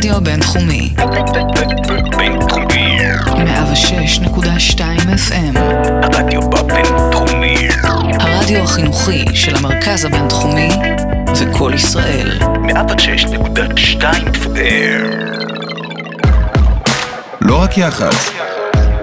[0.00, 0.94] הרדיו הבינתחומי.
[2.16, 2.98] בינתחומי.
[3.26, 4.80] 106.2
[5.28, 5.58] FM.
[6.02, 7.68] הרדיו בבינתחומי.
[8.20, 10.68] הרדיו החינוכי של המרכז הבינתחומי
[11.32, 12.38] זה קול ישראל.
[12.40, 14.02] 106.2
[14.34, 15.06] FM.
[17.40, 18.30] לא רק יח"צ.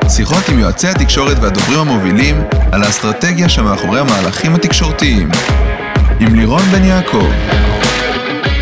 [0.10, 5.30] שיחות עם יועצי התקשורת והדוברים המובילים על האסטרטגיה שמאחורי המהלכים התקשורתיים.
[6.20, 7.28] עם לירון בן יעקב.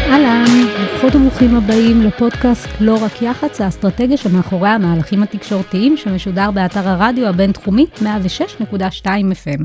[0.09, 0.64] אהלן,
[1.06, 7.86] ברוכות וברוכים הבאים לפודקאסט לא רק יח"צ, האסטרטגיה שמאחורי המהלכים התקשורתיים שמשודר באתר הרדיו הבינתחומי
[8.02, 9.63] 106.2 FM.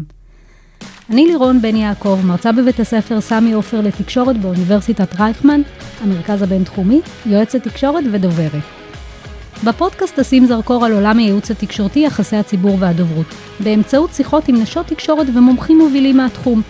[1.11, 5.61] אני לירון בן יעקב, מרצה בבית הספר סמי עופר לתקשורת באוניברסיטת רייכמן,
[6.01, 8.63] המרכז הבינתחומי, יועצת תקשורת ודוברת.
[9.65, 15.27] בפודקאסט אשים זרקור על עולם הייעוץ התקשורתי, יחסי הציבור והדוברות, באמצעות שיחות עם נשות תקשורת
[15.35, 16.63] ומומחים מובילים מהתחום.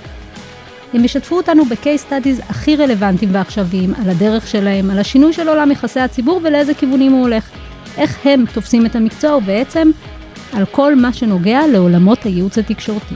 [0.92, 5.70] הם ישתפו אותנו ב-case studies הכי רלוונטיים ועכשוויים, על הדרך שלהם, על השינוי של עולם
[5.70, 7.50] יחסי הציבור ולאיזה כיוונים הוא הולך,
[7.96, 9.91] איך הם תופסים את המקצוע ובעצם
[10.52, 13.14] על כל מה שנוגע לעולמות הייעוץ התקשורתי.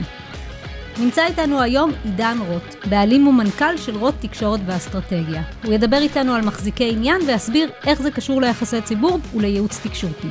[0.99, 5.43] נמצא איתנו היום עידן רוט, בעלים ומנכ"ל של רוט תקשורת ואסטרטגיה.
[5.63, 10.27] הוא ידבר איתנו על מחזיקי עניין ויסביר איך זה קשור ליחסי ציבור ולייעוץ תקשורתי.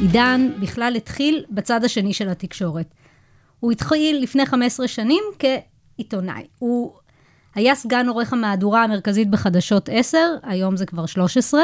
[0.00, 2.94] עידן בכלל התחיל בצד השני של התקשורת.
[3.60, 5.22] הוא התחיל לפני 15 שנים
[5.98, 6.42] כעיתונאי.
[6.58, 6.92] הוא
[7.54, 11.62] היה סגן עורך המהדורה המרכזית בחדשות 10, היום זה כבר 13.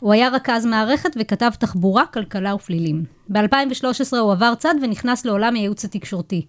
[0.00, 3.04] הוא היה רכז מערכת וכתב תחבורה, כלכלה ופלילים.
[3.28, 6.46] ב-2013 הוא עבר צד ונכנס לעולם הייעוץ התקשורתי.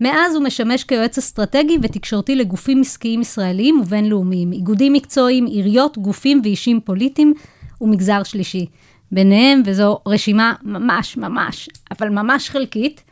[0.00, 6.80] מאז הוא משמש כיועץ אסטרטגי ותקשורתי לגופים עסקיים ישראליים ובינלאומיים, איגודים מקצועיים, עיריות, גופים ואישים
[6.80, 7.34] פוליטיים
[7.80, 8.66] ומגזר שלישי.
[9.12, 13.02] ביניהם, וזו רשימה ממש ממש, אבל ממש חלקית,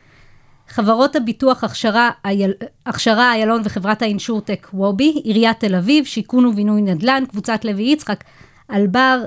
[0.69, 2.51] חברות הביטוח הכשרה, אייל,
[2.85, 8.23] הכשרה איילון וחברת האינשורטק וובי, עיריית תל אביב, שיכון ובינוי נדל"ן, קבוצת לוי יצחק,
[8.71, 9.23] אלבר,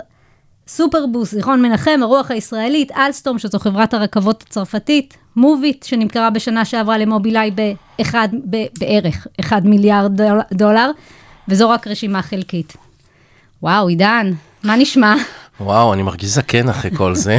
[0.68, 7.50] סופרבוס, זיכרון מנחם, הרוח הישראלית, אלסטום, שזו חברת הרכבות הצרפתית, מוביט, שנמכרה בשנה שעברה למובילאיי
[7.50, 10.90] באחד, ב- בערך 1 מיליארד דול- דולר,
[11.48, 12.77] וזו רק רשימה חלקית.
[13.62, 14.33] וואו, עידן,
[14.64, 15.14] מה נשמע?
[15.61, 17.39] וואו, אני מרגיש זקן אחרי כל זה.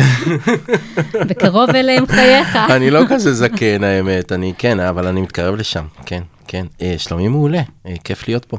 [1.30, 2.56] בקרוב אליהם חייך.
[2.76, 6.66] אני לא כזה זקן האמת, אני כן, אבל אני מתקרב לשם, כן, כן.
[6.82, 8.58] אה, שלומי מעולה, אה, כיף להיות פה.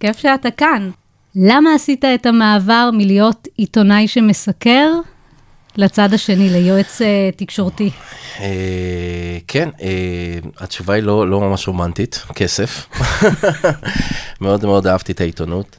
[0.00, 0.90] כיף שאתה כאן.
[1.34, 4.92] למה עשית את המעבר מלהיות עיתונאי שמסקר
[5.76, 7.90] לצד השני, ליועץ אה, תקשורתי?
[8.40, 12.88] אה, כן, אה, התשובה היא לא, לא ממש רומנטית, כסף.
[14.40, 15.76] מאוד מאוד אהבתי את העיתונות.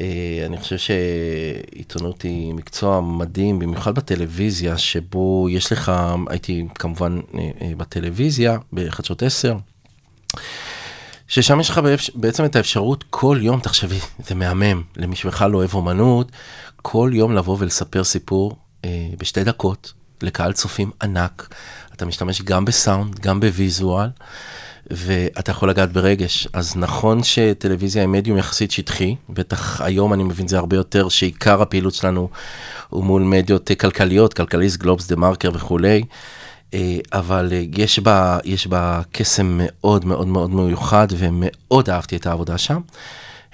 [0.00, 5.92] אה, אני חושב שעיתונות היא מקצוע מדהים, במיוחד בטלוויזיה, שבו יש לך,
[6.28, 9.56] הייתי כמובן אה, אה, בטלוויזיה, בחדשות 10.
[11.28, 11.80] ששם יש לך
[12.14, 16.32] בעצם את האפשרות כל יום, תחשבי, זה מהמם, למי שבכלל לא אוהב אומנות,
[16.76, 18.56] כל יום לבוא ולספר סיפור
[19.18, 19.92] בשתי דקות
[20.22, 21.54] לקהל צופים ענק.
[21.94, 24.08] אתה משתמש גם בסאונד, גם בוויזואל,
[24.94, 26.48] ואתה יכול לגעת ברגש.
[26.52, 31.62] אז נכון שטלוויזיה היא מדיום יחסית שטחי, בטח היום אני מבין זה הרבה יותר, שעיקר
[31.62, 32.28] הפעילות שלנו
[32.88, 36.02] הוא מול מדיות אה, כלכליות, כלכליסט, גלובס, דה מרקר וכולי.
[36.74, 42.26] אה, אבל אה, יש בה, יש בה קסם מאוד מאוד מאוד מיוחד, ומאוד אהבתי את
[42.26, 42.80] העבודה שם.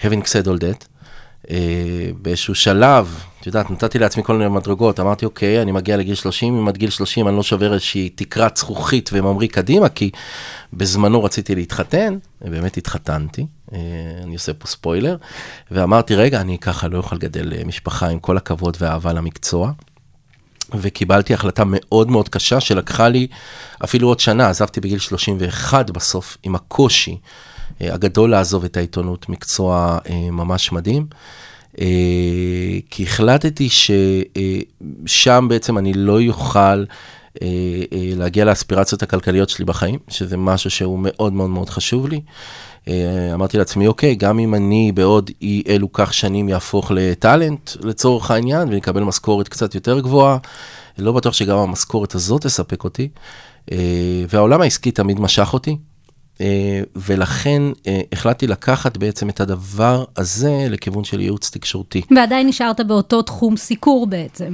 [0.00, 0.97] Having said all that,
[2.22, 6.58] באיזשהו שלב, את יודעת, נתתי לעצמי כל מיני מדרגות, אמרתי, אוקיי, אני מגיע לגיל 30,
[6.58, 10.10] אם עד גיל 30 אני לא שובר איזושהי תקרת זכוכית וממריא קדימה, כי
[10.72, 13.78] בזמנו רציתי להתחתן, באמת התחתנתי, אה,
[14.22, 15.16] אני עושה פה ספוילר,
[15.70, 19.72] ואמרתי, רגע, אני ככה לא אוכל לגדל אה, משפחה עם כל הכבוד והאהבה למקצוע.
[20.74, 23.26] וקיבלתי החלטה מאוד מאוד קשה שלקחה לי
[23.84, 27.16] אפילו עוד שנה, עזבתי בגיל 31 בסוף עם הקושי אה,
[27.80, 31.06] הגדול לעזוב את העיתונות, מקצוע אה, ממש מדהים.
[31.80, 31.86] אה,
[32.90, 36.84] כי החלטתי ששם בעצם אני לא יוכל אה,
[37.42, 42.20] אה, להגיע לאספירציות הכלכליות שלי בחיים, שזה משהו שהוא מאוד מאוד מאוד חשוב לי.
[42.88, 48.30] אה, אמרתי לעצמי, אוקיי, גם אם אני בעוד אי אלו כך שנים יהפוך לטאלנט לצורך
[48.30, 50.38] העניין ואקבל משכורת קצת יותר גבוהה,
[50.98, 53.08] לא בטוח שגם המשכורת הזאת תספק אותי.
[53.72, 55.76] אה, והעולם העסקי תמיד משך אותי, אה,
[56.96, 62.02] ולכן אה, החלטתי לקחת בעצם את הדבר הזה לכיוון של ייעוץ תקשורתי.
[62.16, 64.50] ועדיין נשארת באותו תחום סיקור בעצם.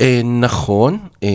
[0.00, 1.28] אה, נכון, אה,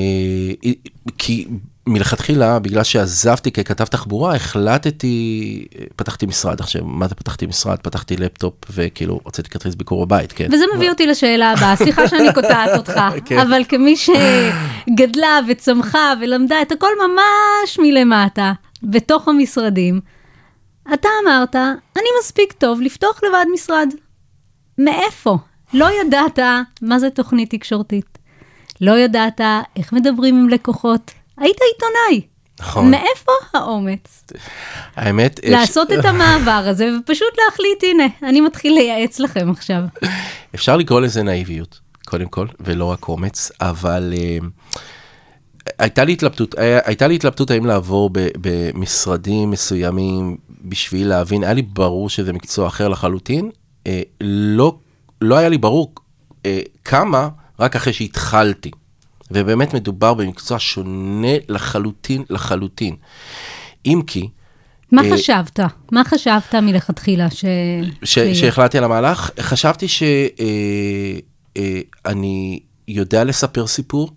[1.18, 1.48] כי
[1.88, 5.66] מלכתחילה, בגלל שעזבתי ככתב תחבורה, החלטתי,
[5.96, 6.60] פתחתי משרד.
[6.60, 7.78] עכשיו, מה זה פתחתי משרד?
[7.78, 10.48] פתחתי לפטופ וכאילו הוצאתי כרטיס ביקור בבית, כן.
[10.52, 13.40] וזה מביא אותי לשאלה הבאה, סליחה שאני קוטעת אותך, כן.
[13.40, 18.54] אבל כמי שגדלה וצמחה ולמדה את הכל ממש מלמטה,
[18.84, 20.02] בתוך המשרדים,
[20.94, 21.56] אתה אמרת,
[21.96, 23.90] אני מספיק טוב לפתוח לבד משרד.
[24.78, 25.38] מאיפה?
[25.74, 26.40] לא ידעת
[26.82, 28.18] מה זה תוכנית תקשורתית.
[28.82, 29.42] לא ידעת
[29.76, 31.12] איך מדברים עם לקוחות.
[31.38, 32.28] היית עיתונאי.
[32.60, 32.92] נכון.
[32.92, 34.24] מאיפה האומץ?
[34.96, 35.40] האמת...
[35.44, 39.82] לעשות את המעבר הזה ופשוט להחליט, הנה, אני מתחיל לייעץ לכם עכשיו.
[40.56, 44.38] אפשר לקרוא לזה נאיביות, קודם כל, ולא רק אומץ, אבל אה,
[45.78, 51.62] הייתה לי התלבטות, היה- הייתה לי התלבטות האם לעבור במשרדים מסוימים בשביל להבין, היה לי
[51.62, 53.50] ברור שזה מקצוע אחר לחלוטין,
[53.88, 54.78] אה, לא,
[55.22, 55.94] לא היה לי ברור
[56.46, 57.30] אה, כמה,
[57.60, 58.72] רק אחרי שהתחלתי.
[59.32, 62.96] ובאמת מדובר במקצוע שונה לחלוטין לחלוטין.
[63.86, 64.30] אם כי,
[64.92, 65.60] מה אה, חשבת?
[65.92, 67.46] מה חשבת מלכתחילה ש...
[68.04, 68.20] ש-?
[68.20, 71.22] שהחלטתי על המהלך, חשבתי שאני
[72.88, 74.10] יודע לספר סיפור,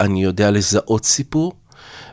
[0.00, 1.52] אני יודע לזהות סיפור,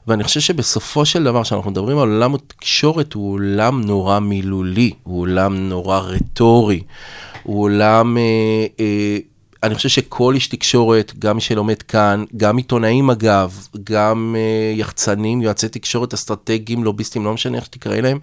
[0.08, 5.22] ואני חושב שבסופו של דבר, כשאנחנו מדברים על עולם התקשורת, הוא עולם נורא מילולי, הוא
[5.22, 6.82] עולם נורא רטורי,
[7.44, 8.18] הוא עולם...
[8.18, 9.18] אה, אה,
[9.64, 15.42] אני חושב שכל איש תקשורת, גם מי שלומד כאן, גם עיתונאים אגב, גם אה, יחצנים,
[15.42, 18.20] יועצי תקשורת אסטרטגיים, לוביסטים, לא משנה איך שתקרא להם,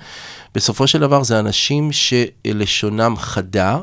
[0.54, 3.78] בסופו של דבר זה אנשים שלשונם חדה,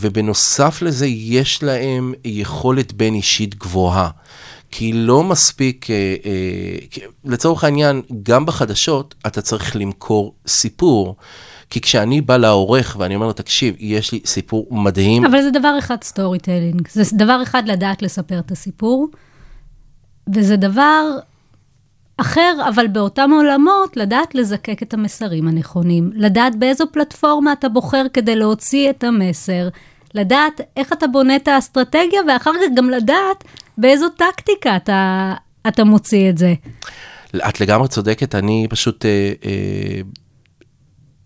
[0.00, 4.10] ובנוסף לזה יש להם יכולת בין אישית גבוהה.
[4.70, 11.16] כי לא מספיק, אה, אה, לצורך העניין, גם בחדשות אתה צריך למכור סיפור.
[11.70, 15.76] כי כשאני בא לעורך ואני אומר לו, תקשיב, יש לי סיפור מדהים, אבל זה דבר
[15.78, 16.88] אחד storytelling.
[16.88, 19.08] זה דבר אחד לדעת לספר את הסיפור,
[20.34, 21.02] וזה דבר
[22.20, 28.36] אחר, אבל באותם עולמות, לדעת לזקק את המסרים הנכונים, לדעת באיזו פלטפורמה אתה בוחר כדי
[28.36, 29.68] להוציא את המסר,
[30.14, 33.44] לדעת איך אתה בונה את האסטרטגיה, ואחר כך גם לדעת
[33.78, 35.34] באיזו טקטיקה אתה,
[35.68, 36.54] אתה מוציא את זה.
[37.48, 40.00] את לגמרי צודקת, אני פשוט אה, אה,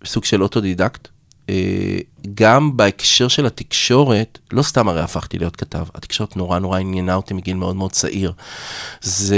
[0.05, 1.09] סוג של אוטודידקט.
[1.49, 1.99] אה,
[2.35, 7.35] גם בהקשר של התקשורת, לא סתם הרי הפכתי להיות כתב, התקשורת נורא נורא עניינה אותי
[7.35, 8.33] מגיל מאוד מאוד צעיר.
[9.01, 9.37] זה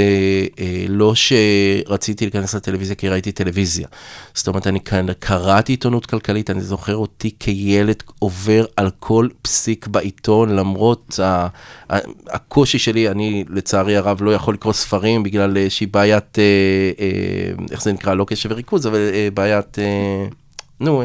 [0.58, 3.88] אה, לא שרציתי להיכנס לטלוויזיה כי ראיתי טלוויזיה.
[4.34, 9.86] זאת אומרת, אני כאן קראתי עיתונות כלכלית, אני זוכר אותי כילד עובר על כל פסיק
[9.86, 11.46] בעיתון, למרות ה-
[11.90, 11.98] ה-
[12.30, 17.92] הקושי שלי, אני לצערי הרב לא יכול לקרוא ספרים בגלל איזושהי בעיית, אה, איך זה
[17.92, 18.98] נקרא, לא קשב וריכוז, אבל
[19.34, 19.76] בעיית,
[20.80, 21.02] נו,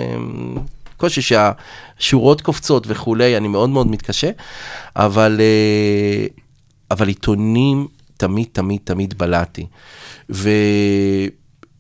[0.99, 4.29] קושי שהשורות קופצות וכולי, אני מאוד מאוד מתקשה,
[4.95, 6.25] אבל, אה,
[6.91, 7.87] אבל עיתונים
[8.17, 9.65] תמיד, תמיד, תמיד בלעתי.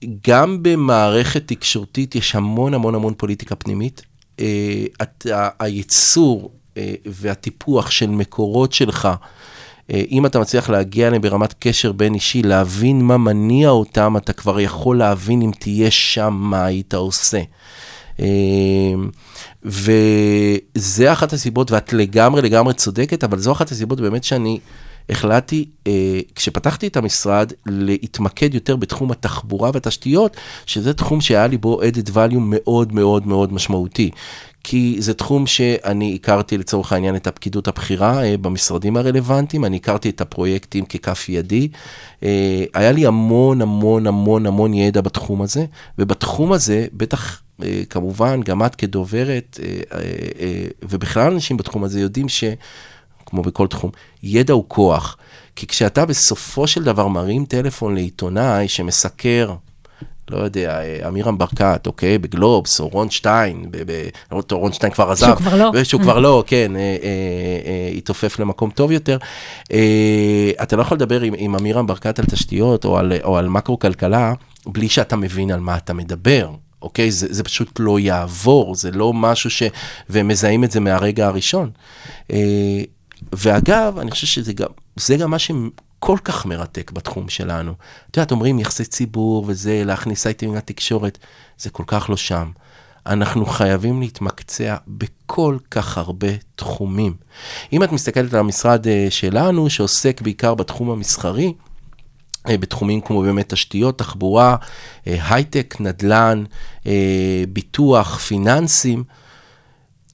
[0.03, 4.01] וגם במערכת תקשורתית יש המון המון המון פוליטיקה פנימית.
[4.39, 4.45] אה,
[5.01, 9.07] את- ה- הייצור אה, והטיפוח של מקורות שלך,
[9.91, 14.33] אה, אם אתה מצליח להגיע אליהם ברמת קשר בין אישי, להבין מה מניע אותם, אתה
[14.33, 17.41] כבר יכול להבין אם תהיה שם מה היית עושה.
[18.19, 18.25] אה,
[19.63, 24.59] וזה אחת הסיבות, ואת לגמרי לגמרי צודקת, אבל זו אחת הסיבות באמת שאני
[25.09, 31.81] החלטתי, אה, כשפתחתי את המשרד, להתמקד יותר בתחום התחבורה והתשתיות, שזה תחום שהיה לי בו
[31.81, 34.11] added value מאוד מאוד מאוד משמעותי.
[34.63, 40.09] כי זה תחום שאני הכרתי לצורך העניין את הפקידות הבכירה אה, במשרדים הרלוונטיים, אני הכרתי
[40.09, 41.67] את הפרויקטים ככף ידי.
[42.23, 45.65] אה, היה לי המון המון המון המון ידע בתחום הזה,
[45.99, 47.41] ובתחום הזה, בטח
[47.89, 49.99] כמובן, גם את כדוברת, אה, אה,
[50.39, 52.43] אה, ובכלל אנשים בתחום הזה יודעים ש...
[53.29, 53.91] כמו בכל תחום,
[54.23, 55.17] ידע הוא כוח.
[55.55, 59.55] כי כשאתה בסופו של דבר מרים טלפון לעיתונאי שמסקר,
[60.29, 63.65] לא יודע, אה, אמירם ברקת, אוקיי, בגלובס, או רון שטיין,
[64.31, 65.25] לא, רון שטיין כבר עזב.
[65.25, 65.83] שהוא כבר לא.
[65.83, 66.87] שהוא כבר לא, כן, אה, אה,
[67.65, 69.17] אה, התעופף למקום טוב יותר.
[69.71, 73.49] אה, אתה לא יכול לדבר עם, עם אמירם ברקת על תשתיות או על, או על
[73.49, 74.33] מקרו-כלכלה,
[74.65, 76.49] בלי שאתה מבין על מה אתה מדבר.
[76.81, 77.11] אוקיי?
[77.11, 79.63] זה, זה פשוט לא יעבור, זה לא משהו ש...
[80.09, 81.69] והם מזהים את זה מהרגע הראשון.
[82.31, 82.81] אה,
[83.33, 87.73] ואגב, אני חושב שזה גם, זה גם מה שכל כך מרתק בתחום שלנו.
[88.11, 91.17] את יודעת, אומרים יחסי ציבור וזה, להכניס אייטמים לתקשורת,
[91.57, 92.51] זה כל כך לא שם.
[93.05, 97.13] אנחנו חייבים להתמקצע בכל כך הרבה תחומים.
[97.73, 101.53] אם את מסתכלת על המשרד אה, שלנו, שעוסק בעיקר בתחום המסחרי,
[102.47, 104.55] בתחומים כמו באמת תשתיות, תחבורה,
[105.07, 106.43] אה, הייטק, נדל"ן,
[106.87, 109.03] אה, ביטוח, פיננסים,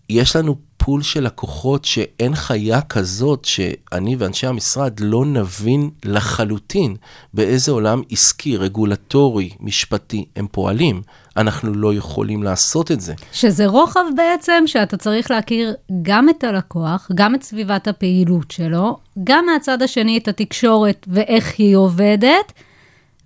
[0.09, 0.55] יש לנו
[0.85, 6.95] פול של לקוחות שאין חיה כזאת שאני ואנשי המשרד לא נבין לחלוטין
[7.33, 11.01] באיזה עולם עסקי, רגולטורי, משפטי הם פועלים.
[11.37, 13.13] אנחנו לא יכולים לעשות את זה.
[13.31, 19.45] שזה רוחב בעצם, שאתה צריך להכיר גם את הלקוח, גם את סביבת הפעילות שלו, גם
[19.45, 22.53] מהצד השני את התקשורת ואיך היא עובדת,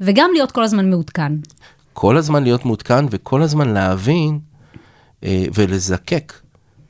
[0.02, 1.32] וגם להיות כל הזמן מעודכן.
[1.94, 4.40] כל הזמן להיות מעודכן וכל הזמן להבין
[5.24, 6.34] אה, ולזקק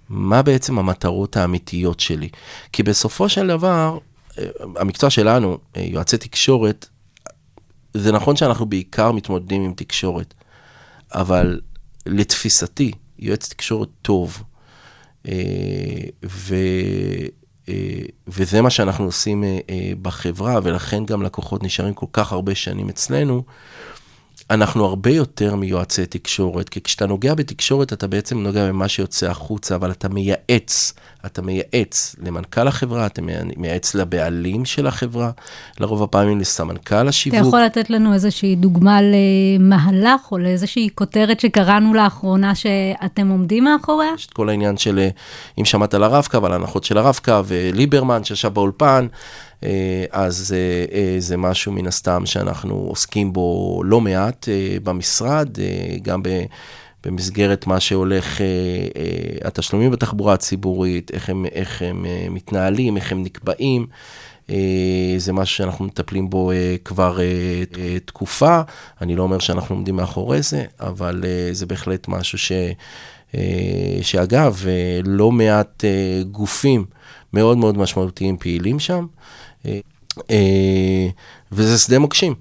[0.10, 2.30] מה בעצם המטרות האמיתיות שלי.
[2.74, 3.98] כי בסופו של דבר,
[4.40, 6.88] אה, המקצוע שלנו, אה, יועצי תקשורת,
[7.94, 10.34] זה נכון שאנחנו בעיקר מתמודדים עם תקשורת,
[11.14, 11.62] אבל
[12.06, 14.44] לתפיסתי, יועץ תקשורת טוב,
[15.28, 15.34] אה,
[16.26, 16.56] ו,
[18.28, 19.44] וזה מה שאנחנו עושים
[20.02, 23.44] בחברה, ולכן גם לקוחות נשארים כל כך הרבה שנים אצלנו,
[24.50, 29.76] אנחנו הרבה יותר מיועצי תקשורת, כי כשאתה נוגע בתקשורת, אתה בעצם נוגע במה שיוצא החוצה,
[29.76, 30.94] אבל אתה מייעץ,
[31.26, 33.22] אתה מייעץ למנכ"ל החברה, אתה
[33.58, 35.32] מייעץ לבעלים של החברה,
[35.80, 37.40] לרוב הפעמים לסמנכ"ל השיווק.
[37.40, 44.10] אתה יכול לתת לנו איזושהי דוגמה למהלך או לאיזושהי כותרת שקראנו לאחרונה שאתם עומדים מאחוריה?
[44.16, 45.08] יש את כל העניין של,
[45.60, 49.08] אם שמעת על הרב-קו, על ההנחות של הרב-קו, וליברמן שישב באולפן.
[49.64, 54.48] אה, אז אה, אה, זה משהו מן הסתם שאנחנו עוסקים בו לא מעט
[54.84, 55.50] במשרד,
[56.02, 56.22] גם
[57.06, 58.42] במסגרת מה שהולך,
[59.44, 63.88] התשלומים בתחבורה הציבורית, איך הם, איך הם מתנהלים, איך הם נקבעים.
[65.18, 66.52] זה משהו שאנחנו מטפלים בו
[66.86, 67.18] כבר
[68.06, 68.62] תקופה.
[69.02, 72.52] אני לא אומר שאנחנו עומדים מאחורי זה, אבל זה בהחלט משהו ש...
[74.02, 74.64] שאגב,
[75.04, 75.84] לא מעט
[76.32, 76.86] גופים
[77.34, 79.06] מאוד מאוד משמעותיים פעילים שם.
[80.30, 81.08] אה,
[81.52, 82.36] וזה שדה מוקשים.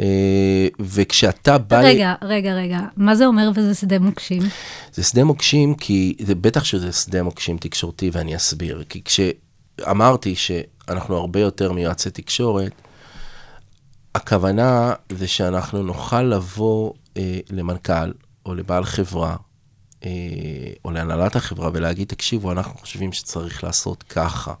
[0.00, 1.80] אה, וכשאתה בא...
[1.80, 4.42] רגע, רגע, רגע, מה זה אומר וזה שדה מוקשים?
[4.92, 8.84] זה שדה מוקשים כי, זה בטח שזה שדה מוקשים תקשורתי ואני אסביר.
[8.88, 12.72] כי כשאמרתי שאנחנו הרבה יותר מיועצי תקשורת,
[14.14, 18.12] הכוונה זה שאנחנו נוכל לבוא אה, למנכ"ל
[18.46, 19.36] או לבעל חברה,
[20.04, 20.10] אה,
[20.84, 24.54] או להנהלת החברה ולהגיד, תקשיבו, אנחנו חושבים שצריך לעשות ככה.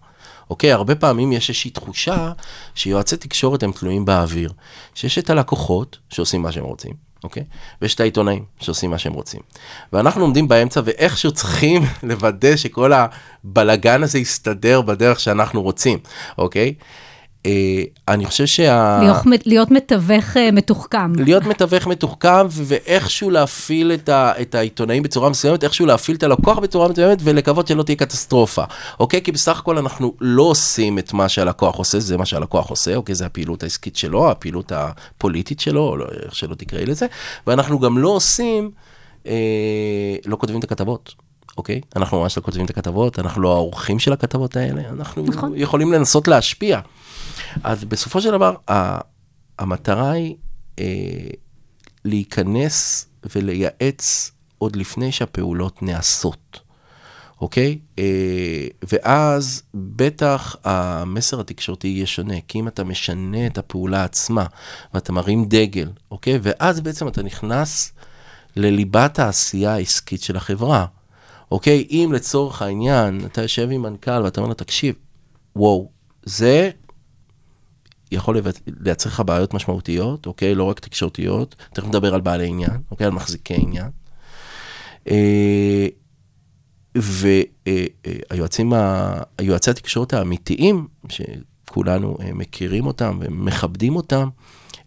[0.50, 0.72] אוקיי?
[0.72, 2.32] הרבה פעמים יש איזושהי תחושה
[2.74, 4.52] שיועצי תקשורת הם תלויים באוויר.
[4.94, 6.92] שיש את הלקוחות שעושים מה שהם רוצים,
[7.24, 7.44] אוקיי?
[7.82, 9.40] ויש את העיתונאים שעושים מה שהם רוצים.
[9.92, 15.98] ואנחנו עומדים באמצע ואיכשהו צריכים לוודא שכל הבלגן הזה יסתדר בדרך שאנחנו רוצים,
[16.38, 16.74] אוקיי?
[17.46, 18.98] אה, אני חושב שה...
[19.02, 21.12] להיות, להיות מתווך אה, מתוחכם.
[21.14, 26.58] להיות מתווך מתוחכם, ואיכשהו להפעיל את, ה, את העיתונאים בצורה מסוימת, איכשהו להפעיל את הלקוח
[26.58, 28.64] בצורה מסוימת, ולקוות שלא תהיה קטסטרופה,
[29.00, 29.22] אוקיי?
[29.22, 33.14] כי בסך הכל אנחנו לא עושים את מה שהלקוח עושה, זה מה שהלקוח עושה, אוקיי?
[33.14, 37.06] זה הפעילות העסקית שלו, הפעילות הפוליטית שלו, או לא, איך שלא תקראי לזה,
[37.46, 38.70] ואנחנו גם לא עושים,
[39.26, 39.32] אה,
[40.26, 41.27] לא כותבים את הכתבות.
[41.58, 41.80] אוקיי?
[41.96, 45.52] אנחנו ממש לא כותבים את הכתבות, אנחנו לא העורכים של הכתבות האלה, אנחנו נכון.
[45.56, 46.80] יכולים לנסות להשפיע.
[47.64, 48.54] אז בסופו של דבר,
[49.58, 50.36] המטרה היא
[50.78, 50.84] אה,
[52.04, 56.60] להיכנס ולייעץ עוד לפני שהפעולות נעשות,
[57.40, 57.78] אוקיי?
[57.98, 64.46] אה, ואז בטח המסר התקשורתי יהיה שונה, כי אם אתה משנה את הפעולה עצמה
[64.94, 66.38] ואתה מרים דגל, אוקיי?
[66.42, 67.92] ואז בעצם אתה נכנס
[68.56, 70.86] לליבת העשייה העסקית של החברה.
[71.50, 71.86] אוקיי?
[71.90, 74.94] אם לצורך העניין אתה יושב עם מנכ"ל ואתה אומר לו, תקשיב,
[75.56, 75.90] וואו,
[76.22, 76.70] זה
[78.12, 78.40] יכול
[78.80, 80.54] לייצר לך בעיות משמעותיות, אוקיי?
[80.54, 83.06] לא רק תקשורתיות, תכף נדבר על בעלי עניין, אוקיי?
[83.06, 83.90] על מחזיקי עניין.
[85.10, 85.86] אה,
[86.94, 88.72] והיועצים,
[89.38, 94.28] היועצי התקשורת האמיתיים, שכולנו אה, מכירים אותם ומכבדים אותם,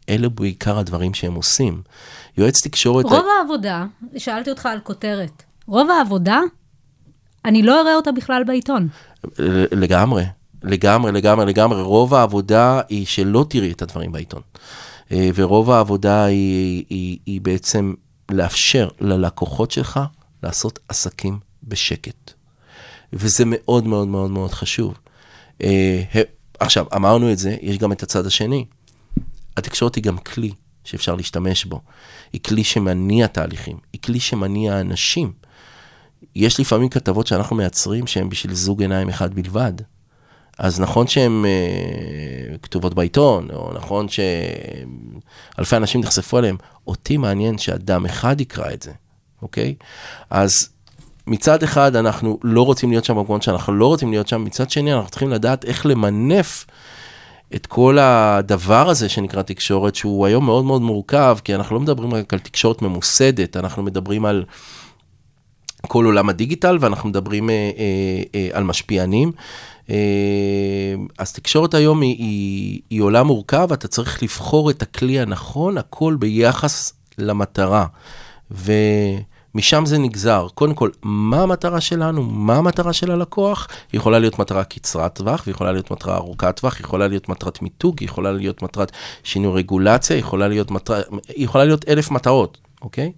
[0.10, 1.82] אלה בעיקר הדברים שהם עושים.
[2.38, 3.06] יועץ תקשורת...
[3.06, 3.86] רוב העבודה,
[4.18, 6.40] שאלתי אותך על כותרת, רוב העבודה,
[7.46, 8.88] אני לא אראה אותה בכלל בעיתון.
[9.72, 10.24] לגמרי,
[10.64, 11.82] לגמרי, לגמרי, לגמרי.
[11.82, 14.42] רוב העבודה היא שלא תראי את הדברים בעיתון.
[15.12, 17.94] אה, ורוב העבודה היא, היא, היא בעצם
[18.32, 20.00] לאפשר ללקוחות שלך
[20.44, 22.32] לעשות עסקים בשקט.
[23.14, 24.94] וזה מאוד מאוד מאוד מאוד חשוב.
[25.64, 26.04] אה,
[26.60, 28.66] עכשיו, אמרנו את זה, יש גם את הצד השני.
[29.58, 30.52] התקשורת היא גם כלי
[30.84, 31.82] שאפשר להשתמש בו.
[32.34, 35.41] היא כלי שמניע תהליכים, היא כלי שמניע אנשים.
[36.36, 39.74] יש לפעמים כתבות שאנחנו מייצרים שהן בשביל זוג עיניים אחד בלבד.
[40.58, 46.56] אז נכון שהן uh, כתובות בעיתון, או נכון שאלפי אנשים נחשפו אליהן,
[46.88, 48.92] אותי מעניין שאדם אחד יקרא את זה,
[49.42, 49.76] אוקיי?
[50.30, 50.70] אז
[51.28, 54.94] מצד אחד אנחנו לא רוצים להיות שם במקומות שאנחנו לא רוצים להיות שם, מצד שני
[54.94, 56.66] אנחנו צריכים לדעת איך למנף
[57.56, 62.14] את כל הדבר הזה שנקרא תקשורת, שהוא היום מאוד מאוד מורכב, כי אנחנו לא מדברים
[62.14, 64.46] רק על תקשורת ממוסדת, אנחנו מדברים על...
[65.92, 69.32] כל עולם הדיגיטל, ואנחנו מדברים אה, אה, אה, על משפיענים.
[71.18, 76.16] אז תקשורת היום היא, היא, היא עולם מורכב, אתה צריך לבחור את הכלי הנכון, הכל
[76.20, 77.86] ביחס למטרה.
[78.52, 80.48] ומשם זה נגזר.
[80.54, 82.24] קודם כל, מה המטרה שלנו?
[82.24, 83.68] מה המטרה של הלקוח?
[83.92, 88.02] היא יכולה להיות מטרה קצרת טווח, ויכולה להיות מטרה ארוכת טווח, יכולה להיות מטרת מיתוג,
[88.02, 88.92] יכולה להיות מטרת
[89.24, 91.02] שינוי רגולציה, יכולה להיות, מטר...
[91.38, 93.12] יכולה להיות אלף מטרות, אוקיי?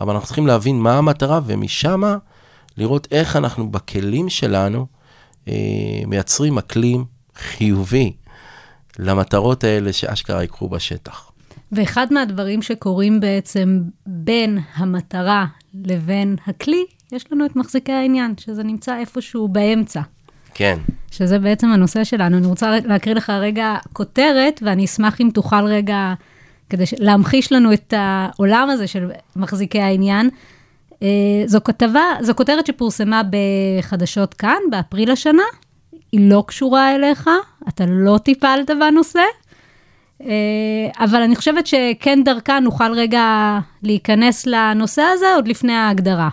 [0.00, 2.02] אבל אנחנו צריכים להבין מה המטרה, ומשם
[2.76, 4.86] לראות איך אנחנו בכלים שלנו
[5.48, 5.54] אה,
[6.06, 7.04] מייצרים אקלים
[7.36, 8.12] חיובי
[8.98, 11.30] למטרות האלה שאשכרה יקרו בשטח.
[11.72, 15.46] ואחד מהדברים שקורים בעצם בין המטרה
[15.84, 20.00] לבין הכלי, יש לנו את מחזיקי העניין, שזה נמצא איפשהו באמצע.
[20.54, 20.78] כן.
[21.10, 22.36] שזה בעצם הנושא שלנו.
[22.38, 26.14] אני רוצה להקריא לך רגע כותרת, ואני אשמח אם תוכל רגע,
[26.70, 30.30] כדי להמחיש לנו את העולם הזה של מחזיקי העניין.
[31.02, 31.08] אה,
[31.46, 35.42] זו כתבה, זו כותרת שפורסמה בחדשות כאן, באפריל השנה.
[36.12, 37.30] היא לא קשורה אליך,
[37.68, 39.20] אתה לא טיפלת בנושא,
[40.22, 40.28] אה,
[40.98, 46.28] אבל אני חושבת שכן דרכה נוכל רגע להיכנס לנושא הזה עוד לפני ההגדרה.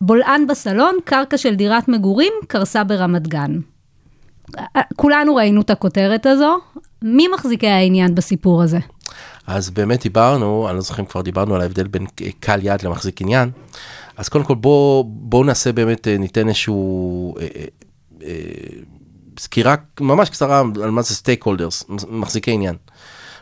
[0.00, 3.58] בולען בסלון, קרקע של דירת מגורים, קרסה ברמת גן.
[4.96, 6.58] כולנו ראינו את הכותרת הזו.
[7.02, 8.78] מי מחזיקי העניין בסיפור הזה?
[9.46, 12.06] אז באמת דיברנו, אני לא זוכר אם כבר דיברנו על ההבדל בין
[12.40, 13.50] קל יד למחזיק עניין.
[14.16, 17.64] אז קודם כל בואו בוא נעשה באמת, אה, ניתן איזשהו אה, אה,
[18.22, 18.80] אה,
[19.38, 22.76] סקירה ממש קצרה על מה זה סטייק הולדרס, מחזיקי עניין.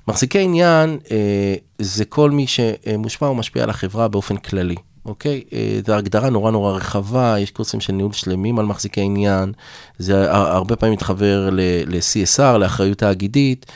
[0.09, 4.77] מחזיקי עניין אה, זה כל מי שמושפע ומשפיע על החברה באופן כללי.
[5.07, 5.43] אוקיי?
[5.53, 9.53] אה, זו הגדרה נורא נורא רחבה, יש קורסים של ניהול שלמים על מחזיקי עניין,
[9.99, 13.67] זה הרבה פעמים מתחבר ל-CSR, לאחריות תאגידית,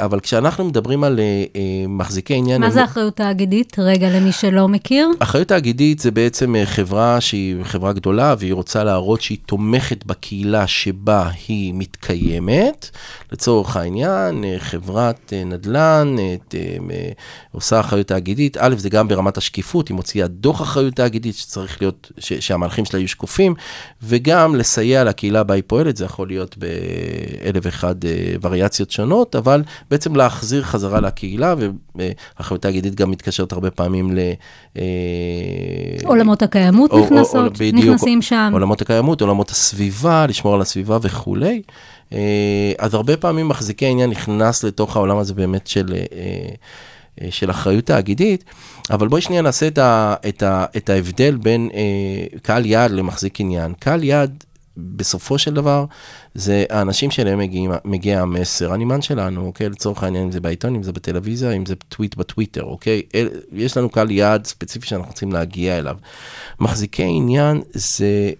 [0.00, 1.24] אבל כשאנחנו מדברים על אה,
[1.56, 2.60] אה, מחזיקי עניין...
[2.60, 3.76] מה זה לא- אחריות תאגידית?
[3.78, 5.08] רגע, למי שלא מכיר.
[5.18, 10.66] אחריות תאגידית זה בעצם אה, חברה שהיא חברה גדולה והיא רוצה להראות שהיא תומכת בקהילה
[10.66, 12.90] שבה היא מתקיימת.
[13.32, 17.10] לצורך העניין, אה, חברת אה, נדל"ן אה, ת- אה,
[17.52, 18.56] עושה אחריות תאגידית.
[18.60, 23.00] א', זה גם ברמת השקיפות, היא מוציאה דוח אחריות תאגידית שצריך להיות, ש- שהמהלכים שלה
[23.00, 23.54] יהיו שקופים,
[24.02, 28.10] וגם לסייע לקהילה בה היא פועלת, זה יכול להיות באלף ואחד אה,
[28.42, 29.59] וריאציות שונות, אבל
[29.90, 31.54] בעצם להחזיר חזרה לקהילה,
[32.38, 34.18] ואחריות תאגידית גם מתקשרת הרבה פעמים ל...
[34.76, 34.82] אה,
[36.04, 38.50] עולמות הקיימות או- או- נכנסות, או- בדיוק, נכנסים שם.
[38.52, 41.62] עולמות הקיימות, עולמות הסביבה, לשמור על הסביבה וכולי.
[42.12, 47.84] אה, אז הרבה פעמים מחזיקי העניין נכנס לתוך העולם הזה באמת של, אה, של אחריות
[47.84, 48.44] תאגידית,
[48.90, 53.40] אבל בואי שנייה נעשה את, ה, את, ה, את ההבדל בין אה, קהל יעד למחזיק
[53.40, 53.72] עניין.
[53.78, 54.44] קהל יעד,
[54.76, 55.84] בסופו של דבר,
[56.34, 59.68] זה האנשים שאליהם מגיעים, מגיע המסר, הנמען שלנו, אוקיי?
[59.68, 63.02] לצורך העניין, אם זה בעיתון, אם זה בטלוויזיה, אם זה טוויט בטוויטר, אוקיי?
[63.14, 65.96] אל, יש לנו קהל יעד ספציפי שאנחנו רוצים להגיע אליו.
[66.60, 68.32] מחזיקי עניין זה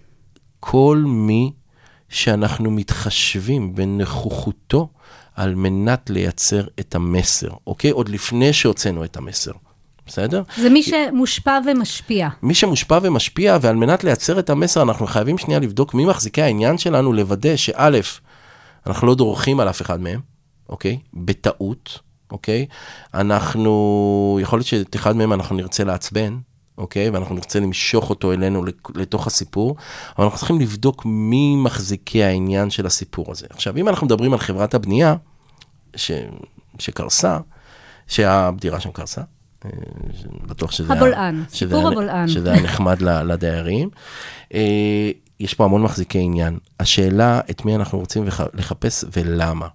[0.59, 1.51] כל מי
[2.09, 4.87] שאנחנו מתחשבים בנוכחותו
[5.35, 7.91] על מנת לייצר את המסר, אוקיי?
[7.91, 9.51] עוד לפני שהוצאנו את המסר,
[10.11, 10.43] בסדר?
[10.57, 12.29] זה מי שמושפע ומשפיע.
[12.43, 16.77] מי שמושפע ומשפיע, ועל מנת לייצר את המסר, אנחנו חייבים שנייה לבדוק מי מחזיקי העניין
[16.77, 17.89] שלנו, לוודא שא',
[18.87, 20.19] אנחנו לא דורכים על אף אחד מהם,
[20.69, 20.99] אוקיי?
[21.13, 21.99] בטעות,
[22.31, 22.65] אוקיי?
[23.13, 26.37] אנחנו, יכול להיות שאת אחד מהם אנחנו נרצה לעצבן,
[26.77, 27.09] אוקיי?
[27.09, 29.75] ואנחנו נרצה למשוך אותו אלינו לתוך הסיפור,
[30.17, 33.45] אבל אנחנו צריכים לבדוק מי מחזיקי העניין של הסיפור הזה.
[33.49, 35.15] עכשיו, אם אנחנו מדברים על חברת הבנייה,
[35.95, 36.11] ש...
[36.79, 37.37] שקרסה,
[38.07, 39.21] שהדירה שם קרסה,
[40.47, 40.93] בטוח שזה...
[40.93, 42.27] היה- הבולען, שזה סיפור היה- הבולען.
[42.27, 43.89] שזה היה נחמד לדיירים.
[44.53, 46.57] אה, יש פה המון מחזיקי עניין.
[46.79, 49.67] השאלה, את מי אנחנו רוצים לח- לחפש ולמה.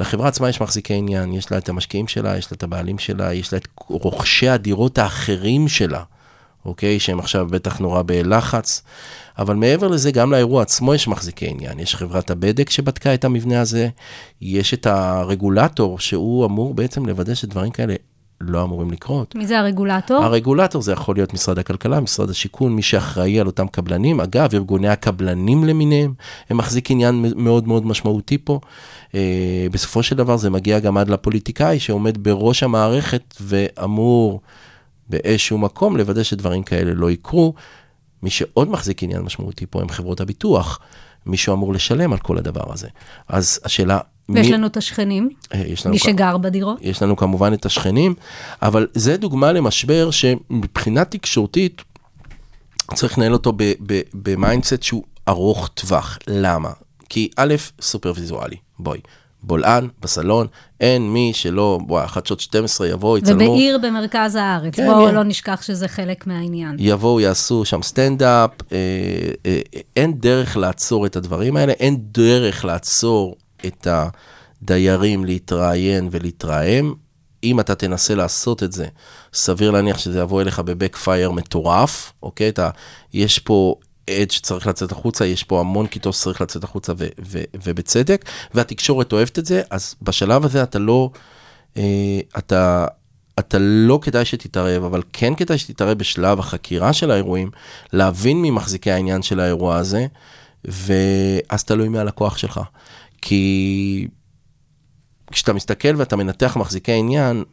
[0.00, 3.32] לחברה עצמה יש מחזיקי עניין, יש לה את המשקיעים שלה, יש לה את הבעלים שלה,
[3.34, 6.02] יש לה את רוכשי הדירות האחרים שלה,
[6.64, 7.00] אוקיי?
[7.00, 8.82] שהם עכשיו בטח נורא בלחץ.
[9.38, 11.78] אבל מעבר לזה, גם לאירוע עצמו יש מחזיקי עניין.
[11.78, 13.88] יש חברת הבדק שבדקה את המבנה הזה,
[14.40, 17.94] יש את הרגולטור שהוא אמור בעצם לוודא שדברים כאלה
[18.40, 19.34] לא אמורים לקרות.
[19.34, 20.24] מי זה הרגולטור?
[20.24, 24.20] הרגולטור זה יכול להיות משרד הכלכלה, משרד השיכון, מי שאחראי על אותם קבלנים.
[24.20, 26.14] אגב, ארגוני הקבלנים למיניהם,
[26.50, 28.60] הם מחזיק עניין מאוד מאוד משמעותי פה.
[29.14, 34.40] אה, בסופו של דבר זה מגיע גם עד לפוליטיקאי שעומד בראש המערכת ואמור
[35.08, 37.54] באיזשהו מקום לוודא שדברים כאלה לא יקרו.
[38.22, 40.80] מי שעוד מחזיק עניין משמעותי פה הם חברות הביטוח.
[41.26, 42.88] מישהו אמור לשלם על כל הדבר הזה.
[43.28, 43.98] אז השאלה...
[44.28, 46.78] ויש מי- לנו את השכנים, אה, יש לנו מי כ- שגר בדירות.
[46.80, 48.14] יש לנו כמובן את השכנים,
[48.62, 51.82] אבל זה דוגמה למשבר שמבחינה תקשורתית
[52.94, 53.52] צריך לנהל אותו
[54.14, 56.18] ב mindset שהוא ארוך טווח.
[56.26, 56.70] למה?
[57.08, 59.00] כי א', סופר ויזואלי, בואי.
[59.46, 60.46] בולען בסלון,
[60.80, 63.44] אין מי שלא, בואי, חדשות 12 יבואו, יצלמו.
[63.44, 64.74] ובעיר במרכז הארץ.
[64.74, 65.14] כן, בואו כן.
[65.14, 66.76] לא נשכח שזה חלק מהעניין.
[66.78, 68.78] יבואו, יעשו שם סטנדאפ, אה,
[69.46, 69.60] אה,
[69.96, 73.86] אין דרך לעצור את הדברים האלה, אין דרך לעצור את
[74.62, 76.94] הדיירים להתראיין ולהתרעם.
[77.44, 78.86] אם אתה תנסה לעשות את זה,
[79.32, 82.48] סביר להניח שזה יבוא אליך בבקפייר מטורף, אוקיי?
[82.48, 82.70] אתה,
[83.12, 83.74] יש פה
[84.10, 89.12] עד שצריך לצאת החוצה, יש פה המון כיתות שצריך לצאת החוצה ו- ו- ובצדק, והתקשורת
[89.12, 91.10] אוהבת את זה, אז בשלב הזה אתה לא,
[91.76, 92.86] אה, אתה,
[93.38, 97.50] אתה לא כדאי שתתערב, אבל כן כדאי שתתערב בשלב החקירה של האירועים,
[97.92, 100.06] להבין מי מחזיקי העניין של האירוע הזה,
[100.64, 102.60] ואז תלוי מי הלקוח שלך.
[103.22, 104.08] כי
[105.30, 107.44] כשאתה מסתכל ואתה מנתח מחזיקי עניין,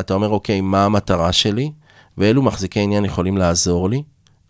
[0.00, 1.72] אתה אומר, אוקיי, מה המטרה שלי,
[2.18, 4.02] ואילו מחזיקי עניין יכולים לעזור לי,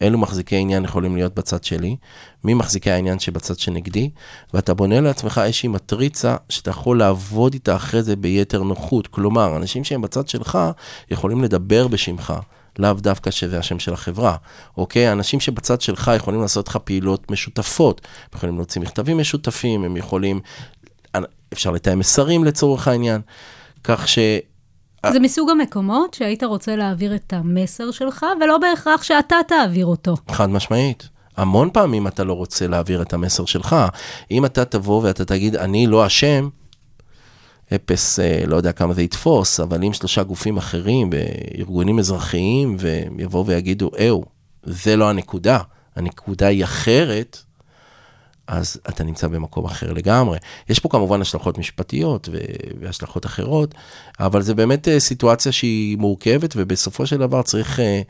[0.02, 1.96] אילו מחזיקי עניין יכולים להיות בצד שלי,
[2.44, 4.10] מי מחזיקי העניין שבצד שנגדי,
[4.54, 9.06] ואתה בונה לעצמך איזושהי מטריצה שאתה יכול לעבוד איתה אחרי זה ביתר נוחות.
[9.06, 10.58] כלומר, אנשים שהם בצד שלך
[11.10, 12.32] יכולים לדבר בשמך.
[12.78, 14.36] לאו דווקא שזה השם של החברה,
[14.76, 15.12] אוקיי?
[15.12, 20.40] אנשים שבצד שלך יכולים לעשות לך פעילות משותפות, הם יכולים להוציא מכתבים משותפים, הם יכולים,
[21.52, 23.20] אפשר לתאם מסרים לצורך העניין,
[23.84, 24.18] כך ש...
[25.10, 30.14] זה מסוג המקומות שהיית רוצה להעביר את המסר שלך, ולא בהכרח שאתה תעביר אותו.
[30.28, 31.08] חד משמעית.
[31.36, 33.76] המון פעמים אתה לא רוצה להעביר את המסר שלך.
[34.30, 36.48] אם אתה תבוא ואתה תגיד, אני לא אשם,
[37.74, 43.20] אפס, אה, לא יודע כמה זה יתפוס, אבל אם שלושה גופים אחרים וארגונים אזרחיים, והם
[43.20, 44.24] יבואו ויגידו, אהו,
[44.62, 45.58] זה לא הנקודה,
[45.96, 47.38] הנקודה היא אחרת,
[48.46, 50.38] אז אתה נמצא במקום אחר לגמרי.
[50.68, 52.28] יש פה כמובן השלכות משפטיות
[52.80, 53.74] והשלכות אחרות,
[54.20, 58.02] אבל זה באמת אה, סיטואציה שהיא מורכבת, ובסופו של דבר צריך אה,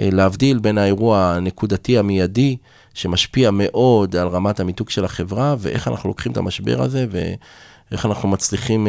[0.00, 2.56] אה, להבדיל בין האירוע הנקודתי המיידי,
[2.94, 8.28] שמשפיע מאוד על רמת המיתוג של החברה, ואיך אנחנו לוקחים את המשבר הזה, ואיך אנחנו
[8.28, 8.86] מצליחים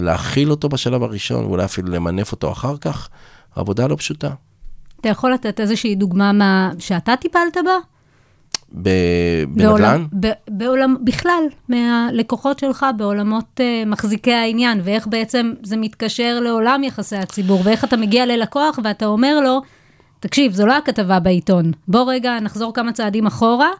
[0.00, 3.08] להכיל אותו בשלב הראשון, ואולי אפילו למנף אותו אחר כך.
[3.56, 4.30] עבודה לא פשוטה.
[5.00, 6.70] אתה יכול לתת איזושהי דוגמה מה...
[6.78, 7.95] שאתה טיפלת בה?
[8.72, 10.06] בנדל"ן?
[10.48, 17.60] בעולם, בכלל, מהלקוחות שלך בעולמות uh, מחזיקי העניין, ואיך בעצם זה מתקשר לעולם יחסי הציבור,
[17.64, 19.62] ואיך אתה מגיע ללקוח ואתה אומר לו,
[20.20, 23.70] תקשיב, זו לא הכתבה בעיתון, בוא רגע נחזור כמה צעדים אחורה,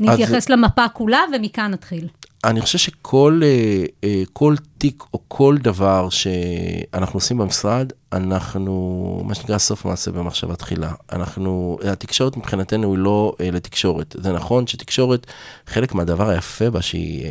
[0.00, 0.48] נתייחס אז...
[0.48, 2.08] למפה כולה ומכאן נתחיל.
[2.44, 9.34] אני חושב שכל אה, אה, כל תיק או כל דבר שאנחנו עושים במשרד, אנחנו, מה
[9.34, 10.92] שנקרא סוף מעשה במחשבה תחילה.
[11.12, 14.16] אנחנו, התקשורת מבחינתנו היא לא אה, לתקשורת.
[14.18, 15.26] זה נכון שתקשורת,
[15.66, 17.26] חלק מהדבר היפה בה שהיא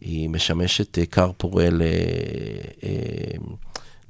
[0.00, 1.82] היא משמשת כר פורה ל...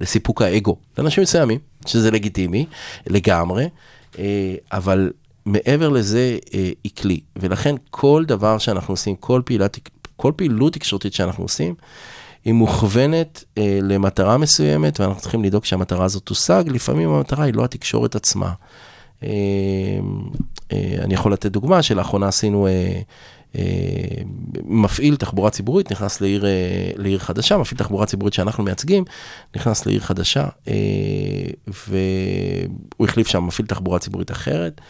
[0.01, 2.65] לסיפוק האגו לאנשים מסוימים, שזה לגיטימי
[3.07, 3.69] לגמרי,
[4.71, 5.11] אבל
[5.45, 11.13] מעבר לזה אה, היא כלי, ולכן כל דבר שאנחנו עושים, כל, פעילת, כל פעילות תקשורתית
[11.13, 11.75] שאנחנו עושים,
[12.45, 17.63] היא מוכוונת אה, למטרה מסוימת, ואנחנו צריכים לדאוג שהמטרה הזאת תושג, לפעמים המטרה היא לא
[17.63, 18.53] התקשורת עצמה.
[19.23, 19.29] אה,
[20.71, 23.01] אה, אני יכול לתת דוגמה שלאחרונה עשינו אה,
[24.65, 29.03] מפעיל תחבורה ציבורית, נכנס לעיר, אה, לעיר חדשה, מפעיל תחבורה ציבורית שאנחנו מייצגים,
[29.55, 30.73] נכנס לעיר חדשה, אה,
[31.67, 34.81] והוא החליף שם מפעיל תחבורה ציבורית אחרת,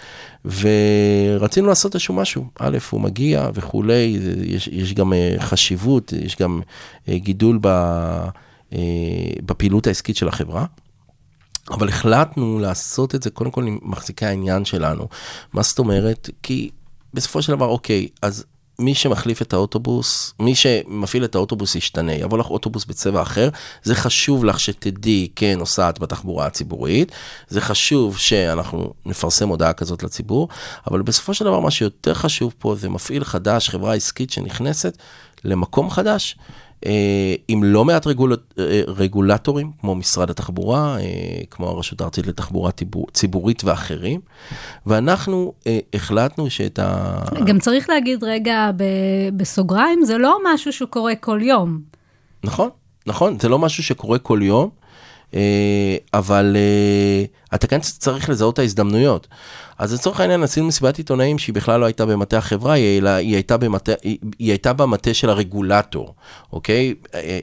[0.45, 2.45] ורצינו לעשות איזשהו משהו.
[2.59, 6.61] א', הוא מגיע וכולי, יש, יש גם חשיבות, יש גם
[7.09, 7.67] גידול ב,
[9.45, 10.65] בפעילות העסקית של החברה.
[11.71, 15.07] אבל החלטנו לעשות את זה קודם כל עם מחזיקי העניין שלנו.
[15.53, 16.29] מה זאת אומרת?
[16.43, 16.69] כי
[17.13, 18.45] בסופו של דבר, אוקיי, אז
[18.81, 23.49] מי שמחליף את האוטובוס, מי שמפעיל את האוטובוס ישתנה, יבוא לך אוטובוס בצבע אחר,
[23.83, 27.11] זה חשוב לך שתדעי, כן, נוסעת בתחבורה הציבורית,
[27.47, 30.47] זה חשוב שאנחנו נפרסם הודעה כזאת לציבור,
[30.87, 34.97] אבל בסופו של דבר מה שיותר חשוב פה זה מפעיל חדש, חברה עסקית שנכנסת
[35.43, 36.35] למקום חדש.
[36.85, 41.05] אה, עם לא מעט רגול, אה, רגולטורים, כמו משרד התחבורה, אה,
[41.51, 42.71] כמו הרשות הארצית לתחבורה
[43.13, 44.19] ציבורית ואחרים,
[44.85, 45.53] ואנחנו
[45.93, 47.19] החלטנו שאת ה...
[47.45, 48.71] גם צריך להגיד רגע
[49.35, 51.79] בסוגריים, זה לא משהו שקורה כל יום.
[52.43, 52.69] נכון,
[53.07, 54.69] נכון, זה לא משהו שקורה כל יום.
[56.13, 56.57] אבל
[57.55, 59.27] אתה כן צריך לזהות את ההזדמנויות.
[59.77, 63.57] אז לצורך העניין עשינו מסיבת עיתונאים שהיא בכלל לא הייתה במטה החברה, היא, היא, הייתה,
[63.57, 66.13] במטה, היא, היא הייתה במטה של הרגולטור,
[66.53, 66.93] אוקיי?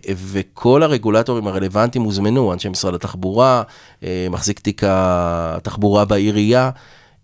[0.08, 3.62] וכל הרגולטורים הרלוונטיים הוזמנו, אנשי משרד התחבורה,
[4.02, 6.70] אה, מחזיק תיק התחבורה בעירייה,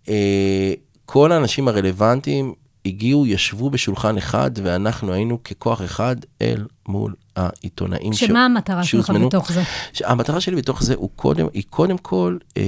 [0.09, 0.73] אה,
[1.05, 2.53] כל האנשים הרלוונטיים
[2.85, 8.13] הגיעו, ישבו בשולחן אחד, ואנחנו היינו ככוח אחד אל מול העיתונאים.
[8.13, 9.63] שמה המטרה שלך בתוך זה?
[10.03, 12.63] המטרה שלי בתוך זה הוא קודם, היא קודם כל אה,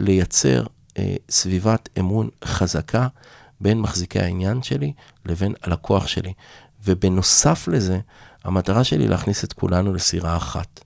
[0.00, 0.64] לייצר
[0.98, 3.08] אה, סביבת אמון חזקה
[3.60, 4.92] בין מחזיקי העניין שלי
[5.26, 6.32] לבין הלקוח שלי.
[6.84, 7.98] ובנוסף לזה,
[8.44, 10.80] המטרה שלי להכניס את כולנו לסירה אחת.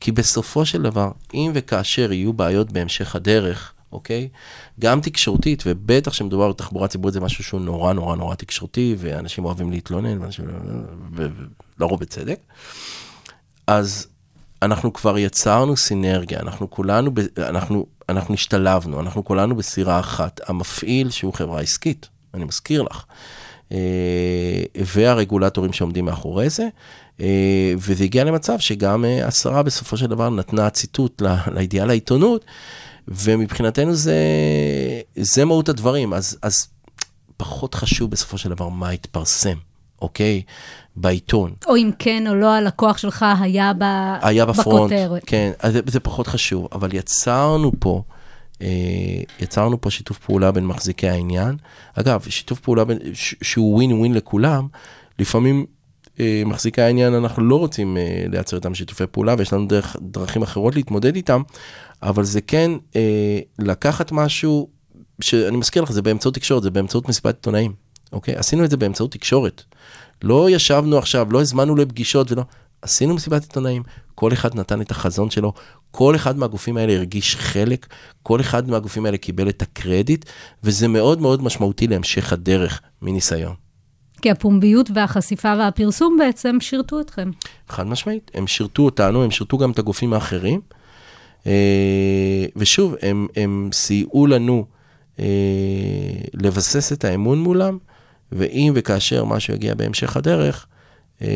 [0.00, 4.28] כי בסופו של דבר, אם וכאשר יהיו בעיות בהמשך הדרך, אוקיי?
[4.80, 9.70] גם תקשורתית, ובטח כשמדובר בתחבורה ציבורית זה משהו שהוא נורא נורא נורא תקשורתי, ואנשים אוהבים
[9.70, 10.44] להתלונן, ואנשים...
[11.12, 12.38] ולרוב בצדק.
[13.66, 14.06] אז
[14.62, 20.40] אנחנו כבר יצרנו סינרגיה, אנחנו כולנו, אנחנו, אנחנו השתלבנו, אנחנו כולנו בסירה אחת.
[20.46, 23.04] המפעיל, שהוא חברה עסקית, אני מזכיר לך,
[23.72, 26.68] אה, והרגולטורים שעומדים מאחורי זה.
[27.20, 32.44] אה, וזה הגיע למצב שגם אה, השרה בסופו של דבר נתנה ציטוט לידיעה לעיתונות,
[33.08, 34.20] ומבחינתנו זה,
[35.16, 36.68] זה מהות הדברים, אז, אז
[37.36, 39.56] פחות חשוב בסופו של דבר מה התפרסם,
[40.02, 40.42] אוקיי?
[40.96, 41.54] בעיתון.
[41.66, 43.82] או אם כן או לא הלקוח שלך היה, ב...
[44.22, 45.22] היה בפרונט, בכותרת.
[45.26, 48.02] כן, אז זה, זה פחות חשוב, אבל יצרנו פה,
[48.62, 48.68] אה,
[49.40, 51.56] יצרנו פה שיתוף פעולה בין מחזיקי העניין.
[51.94, 54.66] אגב, שיתוף פעולה בין, ש, שהוא ווין ווין לכולם,
[55.18, 55.66] לפעמים
[56.20, 60.42] אה, מחזיקי העניין, אנחנו לא רוצים אה, לייצר איתם שיתופי פעולה, ויש לנו דרך, דרכים
[60.42, 61.42] אחרות להתמודד איתם,
[62.02, 64.68] אבל זה כן אה, לקחת משהו,
[65.20, 67.72] שאני מזכיר לך, זה באמצעות תקשורת, זה באמצעות מסיבת עיתונאים,
[68.12, 68.36] אוקיי?
[68.36, 69.62] עשינו את זה באמצעות תקשורת.
[70.22, 72.42] לא ישבנו עכשיו, לא הזמנו לפגישות ולא...
[72.82, 73.82] עשינו מסיבת עיתונאים,
[74.14, 75.52] כל אחד נתן את החזון שלו,
[75.90, 77.86] כל אחד מהגופים האלה הרגיש חלק,
[78.22, 80.24] כל אחד מהגופים האלה קיבל את הקרדיט,
[80.64, 83.54] וזה מאוד מאוד משמעותי להמשך הדרך מניסיון.
[84.22, 87.30] כי הפומביות והחשיפה והפרסום בעצם שירתו אתכם.
[87.68, 90.60] חד משמעית, הם שירתו אותנו, הם שירתו גם את הגופים האחרים,
[92.56, 94.66] ושוב, הם, הם סייעו לנו
[95.18, 95.24] אה,
[96.34, 97.78] לבסס את האמון מולם,
[98.32, 100.66] ואם וכאשר משהו יגיע בהמשך הדרך,
[101.22, 101.26] אה,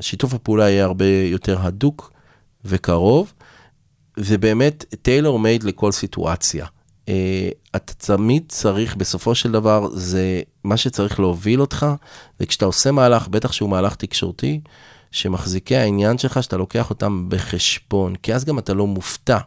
[0.00, 2.12] שיתוף הפעולה יהיה הרבה יותר הדוק
[2.64, 3.32] וקרוב,
[4.18, 6.66] ובאמת טיילור מייד לכל סיטואציה.
[7.06, 7.06] Uh,
[7.76, 11.86] אתה תמיד צריך, בסופו של דבר, זה מה שצריך להוביל אותך,
[12.40, 14.60] וכשאתה עושה מהלך, בטח שהוא מהלך תקשורתי,
[15.14, 19.38] שמחזיקי העניין שלך, שאתה לוקח אותם בחשבון, כי אז גם אתה לא מופתע,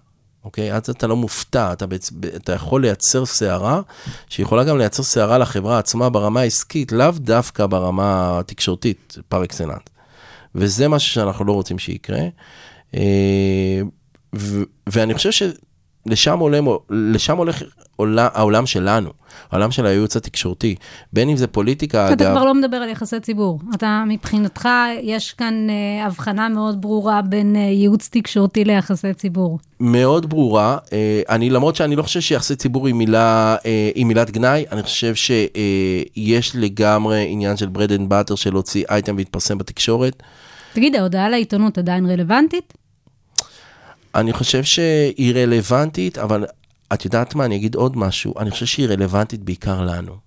[0.44, 0.74] אוקיי?
[0.74, 2.12] אז אתה לא מופתע, אתה, בעצ...
[2.36, 3.82] אתה יכול לייצר סערה,
[4.30, 9.90] שיכולה גם לייצר סערה לחברה עצמה ברמה העסקית, לאו דווקא ברמה התקשורתית, פר אקסלנט.
[10.56, 12.22] וזה משהו שאנחנו לא רוצים שיקרה.
[12.96, 13.82] אה,
[14.36, 15.32] ו- ואני חושב
[16.08, 17.64] שלשם עולם, לשם הולך
[17.96, 19.10] עולה, העולם שלנו,
[19.52, 20.76] העולם של הייעוץ התקשורתי,
[21.14, 22.32] בין אם זה פוליטיקה, אתה אגב...
[22.32, 23.60] כבר לא מדבר על יחסי ציבור.
[23.76, 24.70] אתה, מבחינתך,
[25.02, 29.60] יש כאן אה, הבחנה מאוד ברורה בין אה, ייעוץ תקשורתי ליחסי ציבור.
[29.80, 30.78] מאוד ברורה.
[30.94, 34.84] אה, אני, למרות שאני לא חושב שיחסי ציבור היא, מילה, אה, היא מילת גנאי, אני
[34.84, 40.24] חושב שיש לגמרי עניין של bread and butter של להוציא אייטם והתפרסם בתקשורת.
[40.74, 42.74] תגיד, ההודעה לעיתונות עדיין רלוונטית?
[44.18, 46.46] אני חושב שהיא רלוונטית, אבל
[46.94, 50.18] את יודעת מה, אני אגיד עוד משהו, אני חושב שהיא רלוונטית בעיקר לנו.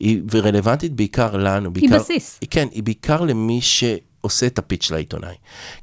[0.00, 1.70] היא רלוונטית בעיקר לנו.
[1.74, 2.38] היא בעיקר, בסיס.
[2.40, 5.34] היא, כן, היא בעיקר למי שעושה את הפיץ' לעיתונאי.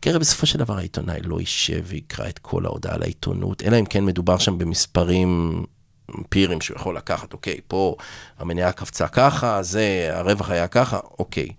[0.01, 3.85] כי הרי בסופו של דבר העיתונאי לא יישב ויקרא את כל ההודעה לעיתונות, אלא אם
[3.85, 5.63] כן מדובר שם במספרים
[6.17, 7.95] אמפיריים שהוא יכול לקחת, אוקיי, פה
[8.39, 11.49] המניה קפצה ככה, זה, הרווח היה ככה, אוקיי.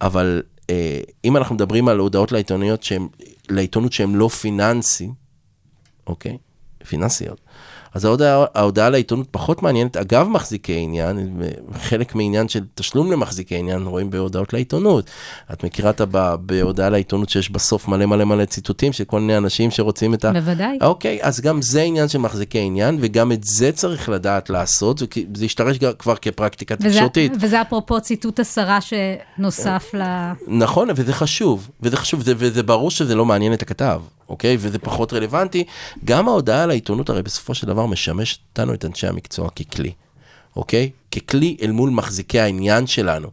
[0.00, 0.42] אבל
[1.24, 2.32] אם אנחנו מדברים על הודעות
[3.48, 5.10] לעיתונות שהן לא פיננסי,
[6.06, 6.38] אוקיי?
[6.88, 7.40] פיננסיות.
[7.96, 11.42] אז ההודעה, ההודעה לעיתונות פחות מעניינת, אגב מחזיקי עניין,
[11.80, 15.04] חלק מעניין של תשלום למחזיקי עניין רואים בהודעות לעיתונות.
[15.52, 19.36] את מכירה את ה- בהודעה לעיתונות שיש בסוף מלא מלא מלא ציטוטים של כל מיני
[19.36, 20.32] אנשים שרוצים את ה...
[20.32, 20.78] בוודאי.
[20.80, 25.46] אוקיי, אז גם זה עניין של מחזיקי עניין, וגם את זה צריך לדעת לעשות, זה,
[25.80, 27.32] גם כבר כפרקטיקה וזה, תקשורתית.
[27.40, 30.02] וזה אפרופו ציטוט השרה שנוסף ל...
[30.46, 34.56] נכון, וזה חשוב, וזה חשוב, וזה, וזה ברור שזה לא מעניין את הכתב, אוקיי?
[34.60, 35.64] וזה פחות רלוונטי.
[36.04, 39.92] גם ההודעה על העיתונות הרי בסופו של דבר משמש אותנו, את אנשי המקצוע, ככלי,
[40.56, 40.90] אוקיי?
[41.12, 43.28] ככלי אל מול מחזיקי העניין שלנו.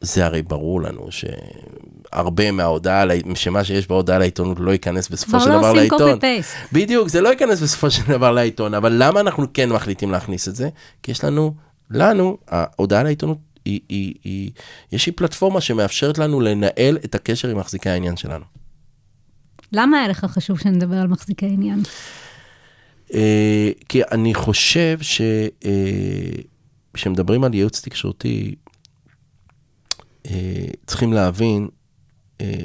[0.00, 5.50] זה הרי ברור לנו שהרבה מההודעה, שמה שיש בהודעה לעיתונות לא ייכנס בסופו כבר של
[5.50, 6.18] לא דבר עושים לעיתון.
[6.18, 6.72] copy-paste.
[6.72, 10.56] בדיוק, זה לא ייכנס בסופו של דבר לעיתון, אבל למה אנחנו כן מחליטים להכניס את
[10.56, 10.68] זה?
[11.02, 11.54] כי יש לנו,
[11.90, 14.50] לנו, ההודעה לעיתונות, היא, היא, היא,
[14.92, 18.44] יש לי פלטפורמה שמאפשרת לנו לנהל את הקשר עם מחזיקי העניין שלנו.
[19.72, 21.82] למה היה לך חשוב שנדבר על מחזיקי עניין?
[23.14, 24.98] אה, כי אני חושב
[26.92, 28.54] שכשמדברים על ייעוץ תקשורתי,
[30.26, 31.68] אה, צריכים להבין
[32.40, 32.64] אה,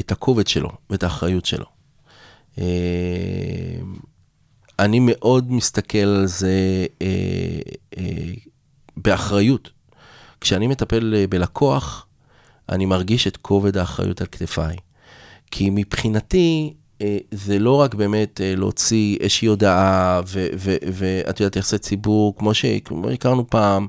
[0.00, 1.66] את הכובד שלו ואת האחריות שלו.
[2.58, 2.64] אה,
[4.78, 7.58] אני מאוד מסתכל על זה אה,
[7.98, 8.32] אה,
[8.96, 9.70] באחריות.
[10.40, 12.06] כשאני מטפל אה, בלקוח,
[12.68, 14.76] אני מרגיש את כובד האחריות על כתפיי.
[15.50, 16.85] כי מבחינתי, אה,
[17.30, 20.20] זה לא רק באמת אה, להוציא איזושהי הודעה,
[20.92, 23.86] ואת יודעת, יחסי ציבור, כמו שהכרנו פעם,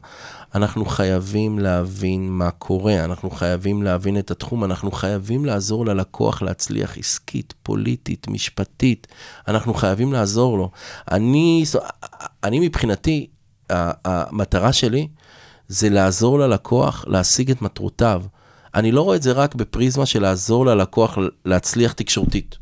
[0.56, 6.98] אנחנו חייבים להבין מה קורה, אנחנו חייבים להבין את התחום, אנחנו חייבים לעזור ללקוח להצליח
[6.98, 9.08] עסקית, פוליטית, משפטית,
[9.48, 10.72] אנחנו חייבים לעזור לו.
[11.12, 11.64] אני,
[12.44, 13.28] אני מבחינתי,
[13.70, 15.08] המטרה שלי
[15.68, 18.24] זה לעזור ללקוח להשיג את מטרותיו.
[18.76, 22.58] אני לא רואה את זה רק בפריזמה של לעזור ללקוח להצליח תקשורתית,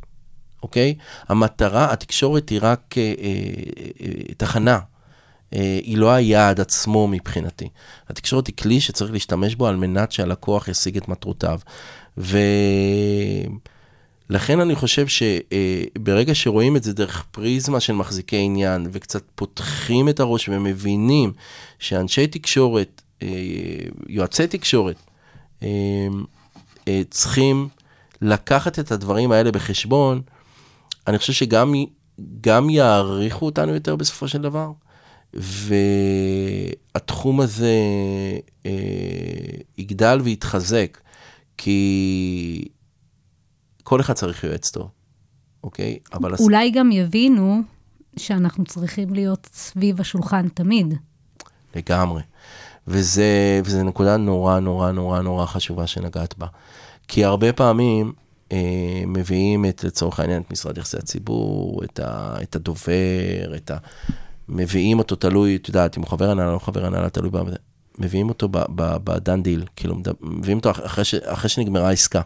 [0.66, 0.96] אוקיי?
[1.28, 3.34] המטרה, התקשורת היא רק אה, אה,
[4.02, 4.80] אה, תחנה.
[5.54, 7.70] אה, היא לא היעד עצמו מבחינתי.
[8.10, 11.60] התקשורת היא כלי שצריך להשתמש בו על מנת שהלקוח ישיג את מטרותיו.
[12.18, 13.50] ולכן
[14.60, 20.50] אני חושב שברגע שרואים את זה דרך פריזמה של מחזיקי עניין, וקצת פותחים את הראש
[20.50, 21.34] ומבינים
[21.80, 23.28] שאנשי תקשורת, אה,
[24.08, 24.98] יועצי תקשורת,
[25.64, 25.68] אה,
[26.88, 27.68] אה, צריכים
[28.22, 30.22] לקחת את הדברים האלה בחשבון,
[31.08, 31.74] אני חושב שגם
[32.42, 34.72] גם יעריכו אותנו יותר בסופו של דבר,
[36.94, 37.74] והתחום הזה
[38.66, 38.72] אה,
[39.78, 40.98] יגדל ויתחזק,
[41.58, 42.68] כי
[43.84, 44.90] כל אחד צריך יועץ טוב,
[45.64, 46.00] אוקיי?
[46.14, 46.36] אבל...
[46.40, 47.62] אולי גם יבינו
[48.18, 50.94] שאנחנו צריכים להיות סביב השולחן תמיד.
[51.76, 52.22] לגמרי.
[52.88, 56.48] וזה, וזה נקודה נורא נורא נורא נורא חשובה שנגעת בה.
[57.08, 58.14] כי הרבה פעמים
[59.08, 63.78] מביאים את, לצורך העניין, את משרד יחסי הציבור, את, ה, את הדובר, את ה...
[64.50, 67.38] מביאים אותו תלוי, את יודעת, אם הוא חבר הנהלה, לא חבר הנהלה, תלוי ב...
[67.98, 72.22] מביאים אותו בדן דיל, כאילו, מביאים אותו אחרי, ש, אחרי שנגמרה העסקה.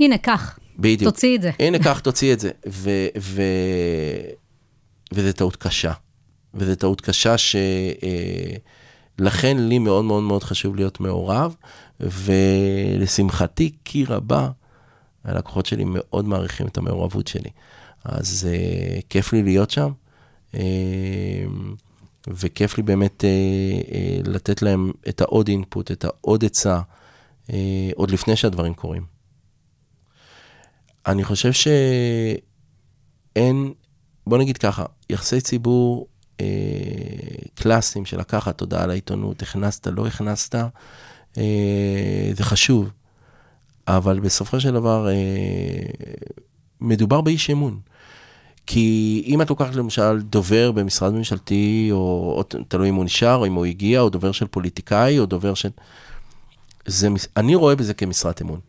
[0.00, 0.58] הנה, קח.
[0.78, 1.12] בדיוק.
[1.12, 1.50] תוציא את זה.
[1.58, 2.50] הנה, קח, תוציא את זה.
[2.68, 3.42] ו, ו,
[5.12, 5.92] וזה טעות קשה.
[6.54, 7.58] וזו טעות קשה שלכן
[9.58, 11.56] אה, לי מאוד מאוד מאוד חשוב להיות מעורב,
[12.00, 14.48] ולשמחתי, כי רבה,
[15.24, 17.50] הלקוחות שלי מאוד מעריכים את המעורבות שלי.
[18.04, 18.54] אז uh,
[19.08, 19.92] כיף לי להיות שם,
[20.52, 20.56] uh,
[22.28, 23.26] וכיף לי באמת uh,
[23.84, 23.88] uh,
[24.30, 26.80] לתת להם את העוד אינפוט, את העוד עצה,
[27.46, 27.50] uh,
[27.94, 29.04] עוד לפני שהדברים קורים.
[31.06, 32.52] אני חושב שאין,
[34.26, 36.06] בוא נגיד ככה, יחסי ציבור
[36.38, 36.42] uh,
[37.54, 41.38] קלאסיים של לקחת הודעה לעיתונות, הכנסת, לא הכנסת, uh,
[42.36, 42.90] זה חשוב.
[43.88, 45.14] אבל בסופו של דבר אה,
[46.80, 47.78] מדובר באיש אמון.
[48.66, 53.46] כי אם את לוקחת למשל דובר במשרד ממשלתי, או, או תלוי אם הוא נשאר, או
[53.46, 55.68] אם הוא הגיע, או דובר של פוליטיקאי, או דובר של...
[56.86, 58.60] זה, אני רואה בזה כמשרת אמון,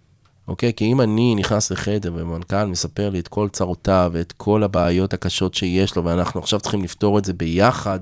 [0.48, 0.74] אוקיי?
[0.74, 5.54] כי אם אני נכנס לחדר ומנכ"ל מספר לי את כל צרותיו ואת כל הבעיות הקשות
[5.54, 8.00] שיש לו, ואנחנו עכשיו צריכים לפתור את זה ביחד,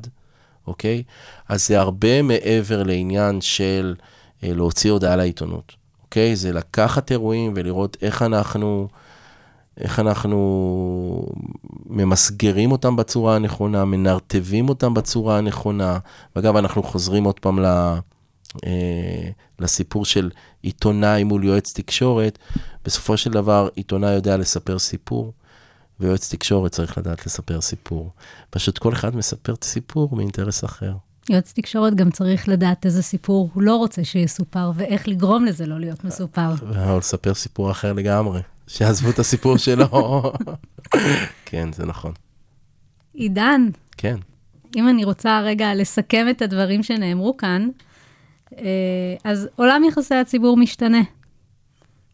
[0.67, 1.03] אוקיי?
[1.49, 3.95] אז זה הרבה מעבר לעניין של
[4.43, 5.80] אה, להוציא הודעה לעיתונות.
[6.11, 6.35] אוקיי?
[6.35, 8.87] זה לקחת אירועים ולראות איך אנחנו,
[9.77, 11.25] איך אנחנו
[11.85, 15.99] ממסגרים אותם בצורה הנכונה, מנרטבים אותם בצורה הנכונה.
[16.35, 17.65] ואגב, אנחנו חוזרים עוד פעם ל...
[18.65, 20.29] אה, לסיפור של
[20.61, 22.39] עיתונאי מול יועץ תקשורת,
[22.85, 25.33] בסופו של דבר עיתונאי יודע לספר סיפור,
[25.99, 28.11] ויועץ תקשורת צריך לדעת לספר סיפור.
[28.49, 30.93] פשוט כל אחד מספר את הסיפור מאינטרס אחר.
[31.31, 35.79] יועץ תקשורת גם צריך לדעת איזה סיפור הוא לא רוצה שיסופר, ואיך לגרום לזה לא
[35.79, 36.49] להיות מסופר.
[36.89, 39.87] או לספר סיפור אחר לגמרי, שעזבו את הסיפור שלו.
[41.45, 42.11] כן, זה נכון.
[43.13, 43.69] עידן.
[43.97, 44.15] כן.
[44.75, 47.69] אם אני רוצה רגע לסכם את הדברים שנאמרו כאן,
[48.57, 48.65] אה,
[49.23, 51.01] אז עולם יחסי הציבור משתנה.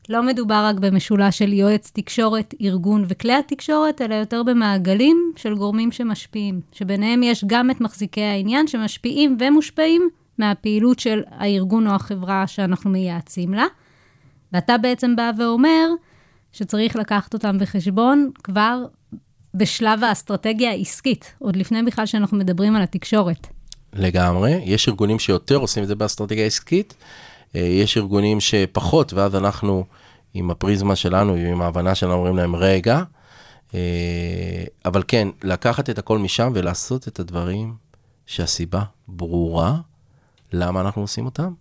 [0.10, 5.92] לא מדובר רק במשולש של יועץ תקשורת, ארגון וכלי התקשורת, אלא יותר במעגלים של גורמים
[5.92, 12.90] שמשפיעים, שביניהם יש גם את מחזיקי העניין שמשפיעים ומושפעים מהפעילות של הארגון או החברה שאנחנו
[12.90, 13.66] מייעצים לה.
[14.54, 15.88] ואתה בעצם בא ואומר
[16.52, 18.86] שצריך לקחת אותם בחשבון כבר
[19.54, 23.48] בשלב האסטרטגיה העסקית, עוד לפני בכלל שאנחנו מדברים על התקשורת.
[23.94, 26.94] לגמרי, יש ארגונים שיותר עושים את זה באסטרטגיה העסקית.
[27.56, 29.86] אה, יש ארגונים שפחות, ואז אנחנו
[30.34, 33.04] עם הפריזמה שלנו, עם ההבנה שלנו, אומרים להם, רגע,
[33.74, 37.76] אה, אבל כן, לקחת את הכל משם ולעשות את הדברים
[38.26, 39.78] שהסיבה ברורה,
[40.54, 41.54] למה אנחנו עושים אותם,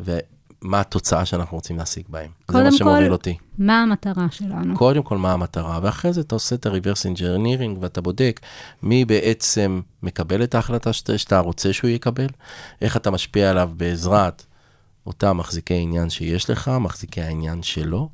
[0.00, 2.30] ומה התוצאה שאנחנו רוצים להשיג בהם.
[2.50, 3.36] זה מה שמוביל אותי.
[3.58, 4.76] מה המטרה שלנו?
[4.76, 8.40] קודם כל, מה המטרה, ואחרי זה אתה עושה את ה-reverse engineering ואתה בודק
[8.82, 12.26] מי בעצם מקבל את ההחלטה שאתה רוצה שהוא יקבל,
[12.80, 14.44] איך אתה משפיע עליו בעזרת
[15.06, 18.08] אותם מחזיקי עניין שיש לך, מחזיקי העניין שלו.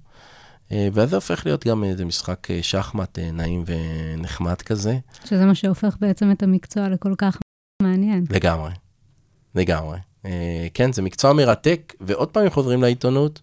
[0.73, 4.99] אה, ואז זה הופך להיות גם איזה משחק אה, שחמט אה, נעים ונחמד כזה.
[5.25, 7.39] שזה מה שהופך בעצם את המקצוע לכל כך
[7.83, 8.25] מעניין.
[8.31, 8.71] לגמרי,
[9.55, 9.99] לגמרי.
[10.75, 13.41] כן, זה מקצוע מרתק, ועוד פעם אם חוזרים לעיתונות,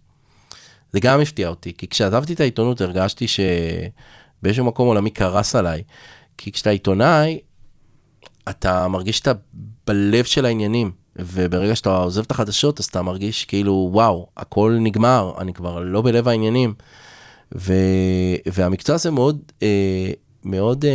[0.94, 5.84] זה גם הפתיע אותי, כי כשעזבתי את העיתונות הרגשתי שבאיזשהו מקום עולמי קרס עליי.
[6.38, 7.40] כי כשאתה עיתונאי,
[8.50, 9.32] אתה מרגיש שאתה
[9.88, 10.92] בלב של העניינים.
[11.20, 16.02] וברגע שאתה עוזב את החדשות, אז אתה מרגיש כאילו, וואו, הכל נגמר, אני כבר לא
[16.02, 16.74] בלב העניינים.
[17.56, 17.74] ו,
[18.46, 20.12] והמקצוע הזה מאוד, אה,
[20.44, 20.92] מאוד אה,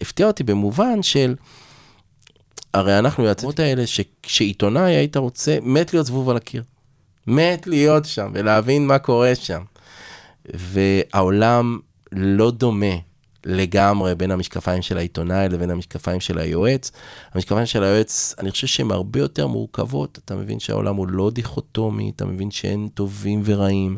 [0.00, 1.34] הפתיע אותי במובן של,
[2.74, 6.62] הרי אנחנו יועצות האלה, שכשעיתונאי היית רוצה, מת להיות זבוב על הקיר.
[7.26, 9.62] מת להיות שם ולהבין מה קורה שם.
[10.54, 11.78] והעולם
[12.12, 12.96] לא דומה
[13.46, 16.92] לגמרי בין המשקפיים של העיתונאי לבין המשקפיים של היועץ.
[17.34, 20.18] המשקפיים של היועץ, אני חושב שהן הרבה יותר מורכבות.
[20.24, 23.96] אתה מבין שהעולם הוא לא דיכוטומי, אתה מבין שאין טובים ורעים,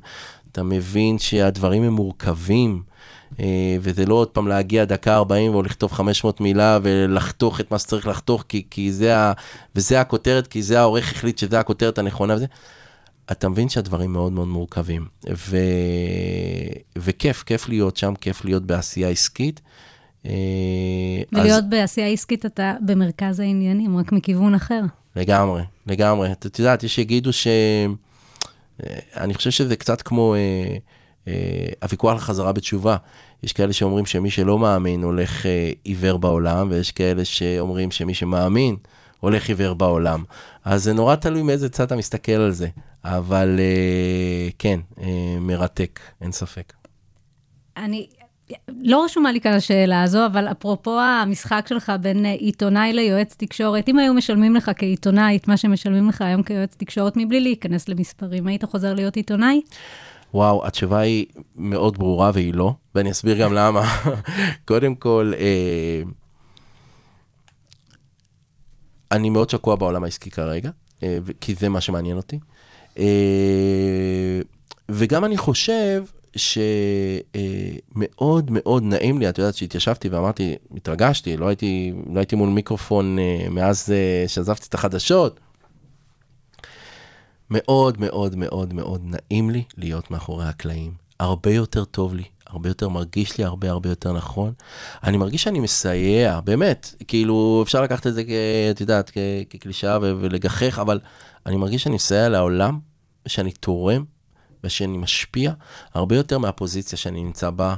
[0.52, 2.82] אתה מבין שהדברים הם מורכבים.
[3.40, 7.78] אה, וזה לא עוד פעם להגיע דקה 40 או לכתוב 500 מילה ולחתוך את מה
[7.78, 9.32] שצריך לחתוך, כי, כי זה ה...
[9.76, 12.46] וזה הכותרת, כי זה העורך החליט שזה הכותרת הנכונה וזה.
[13.32, 15.06] אתה מבין שהדברים מאוד מאוד מורכבים.
[15.36, 15.56] ו...
[16.98, 19.60] וכיף, כיף להיות שם, כיף להיות בעשייה עסקית.
[20.26, 20.32] אה,
[21.32, 21.70] ולהיות אז...
[21.70, 24.80] בעשייה עסקית אתה במרכז העניינים, רק מכיוון אחר.
[25.16, 26.32] לגמרי, לגמרי.
[26.32, 27.46] את יודעת, יש שיגידו ש...
[27.46, 30.76] אה, אני חושב שזה קצת כמו אה,
[31.28, 32.96] אה, הוויכוח לחזרה בתשובה.
[33.42, 38.76] יש כאלה שאומרים שמי שלא מאמין הולך אה, עיוור בעולם, ויש כאלה שאומרים שמי שמאמין
[39.20, 40.24] הולך עיוור בעולם.
[40.64, 42.68] אז זה נורא תלוי מאיזה צד אתה מסתכל על זה.
[43.04, 46.72] אבל אה, כן, אה, מרתק, אין ספק.
[47.76, 48.06] אני,
[48.82, 53.88] לא רשומה לי כאן השאלה הזו, אבל אפרופו המשחק שלך בין אה, עיתונאי ליועץ תקשורת,
[53.88, 58.46] אם היו משלמים לך כעיתונאי את מה שמשלמים לך היום כיועץ תקשורת מבלי להיכנס למספרים,
[58.46, 59.60] היית חוזר להיות עיתונאי?
[60.34, 61.26] וואו, התשובה היא
[61.56, 63.82] מאוד ברורה והיא לא, ואני אסביר גם למה.
[64.68, 66.02] קודם כל, אה,
[69.12, 70.70] אני מאוד שקוע בעולם העסקי כרגע,
[71.02, 72.38] אה, כי זה מה שמעניין אותי.
[72.98, 74.40] אה,
[74.88, 76.04] וגם אני חושב
[77.96, 83.18] שמאוד מאוד נעים לי, את יודעת שהתיישבתי ואמרתי, התרגשתי, לא הייתי, לא הייתי מול מיקרופון
[83.18, 83.92] אה, מאז
[84.26, 85.40] שעזבתי את החדשות.
[87.50, 90.92] מאוד מאוד מאוד מאוד נעים לי להיות מאחורי הקלעים.
[91.20, 92.24] הרבה יותר טוב לי,
[92.56, 94.52] הרבה יותר מרגיש לי הרבה הרבה יותר נכון.
[95.04, 98.22] אני מרגיש שאני מסייע, באמת, כאילו אפשר לקחת את זה,
[98.70, 99.10] את יודעת,
[99.50, 101.00] כקלישאה ולגחך, אבל
[101.46, 102.78] אני מרגיש שאני מסייע לעולם,
[103.26, 104.04] ושאני תורם,
[104.64, 105.52] ושאני משפיע,
[105.94, 107.74] הרבה יותר מהפוזיציה שאני נמצא בה,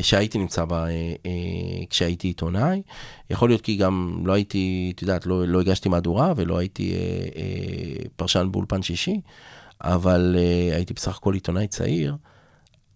[0.00, 0.90] שהייתי נמצא בה אה,
[1.26, 2.82] אה, כשהייתי עיתונאי.
[3.30, 6.98] יכול להיות כי גם לא הייתי, את יודעת, לא, לא הגשתי מהדורה ולא הייתי אה,
[7.36, 9.20] אה, פרשן באולפן שישי,
[9.80, 12.16] אבל אה, הייתי בסך הכל עיתונאי צעיר,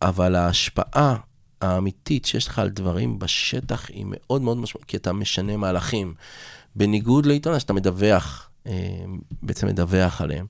[0.03, 1.16] אבל ההשפעה
[1.61, 6.14] האמיתית שיש לך על דברים בשטח היא מאוד מאוד משמעותית, כי אתה משנה מהלכים.
[6.76, 8.51] בניגוד לעיתונאי שאתה מדווח.
[8.66, 8.72] אה,
[9.42, 10.46] בעצם מדווח עליהם.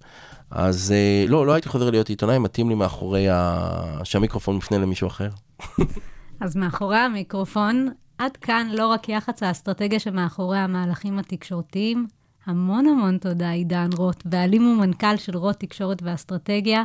[0.51, 4.01] אז אה, לא, לא הייתי חוזר להיות עיתונאי, מתאים לי מאחורי ה...
[4.05, 5.28] שהמיקרופון מפנה למישהו אחר.
[6.40, 7.88] אז מאחורי המיקרופון,
[8.18, 12.07] עד כאן לא רק יח"צ האסטרטגיה שמאחורי המהלכים התקשורתיים.
[12.46, 16.82] המון המון תודה, עידן רוט, בעלים ומנכ"ל של רוט תקשורת ואסטרטגיה.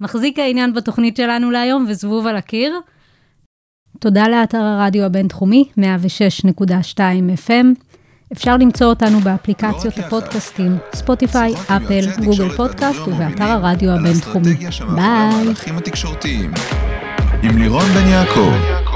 [0.00, 2.80] מחזיק העניין בתוכנית שלנו להיום וזבוב על הקיר.
[3.98, 6.98] תודה לאתר הרדיו הבינתחומי, 106.2
[7.46, 7.66] FM.
[8.32, 14.54] אפשר למצוא אותנו באפליקציות הפודקאסטים, ספוטיפיי, אפל, גוגל פודקאסט ובאתר הרדיו הבינתחומי.
[14.94, 15.54] ביי.
[17.42, 18.87] עם לירון בן יעקב.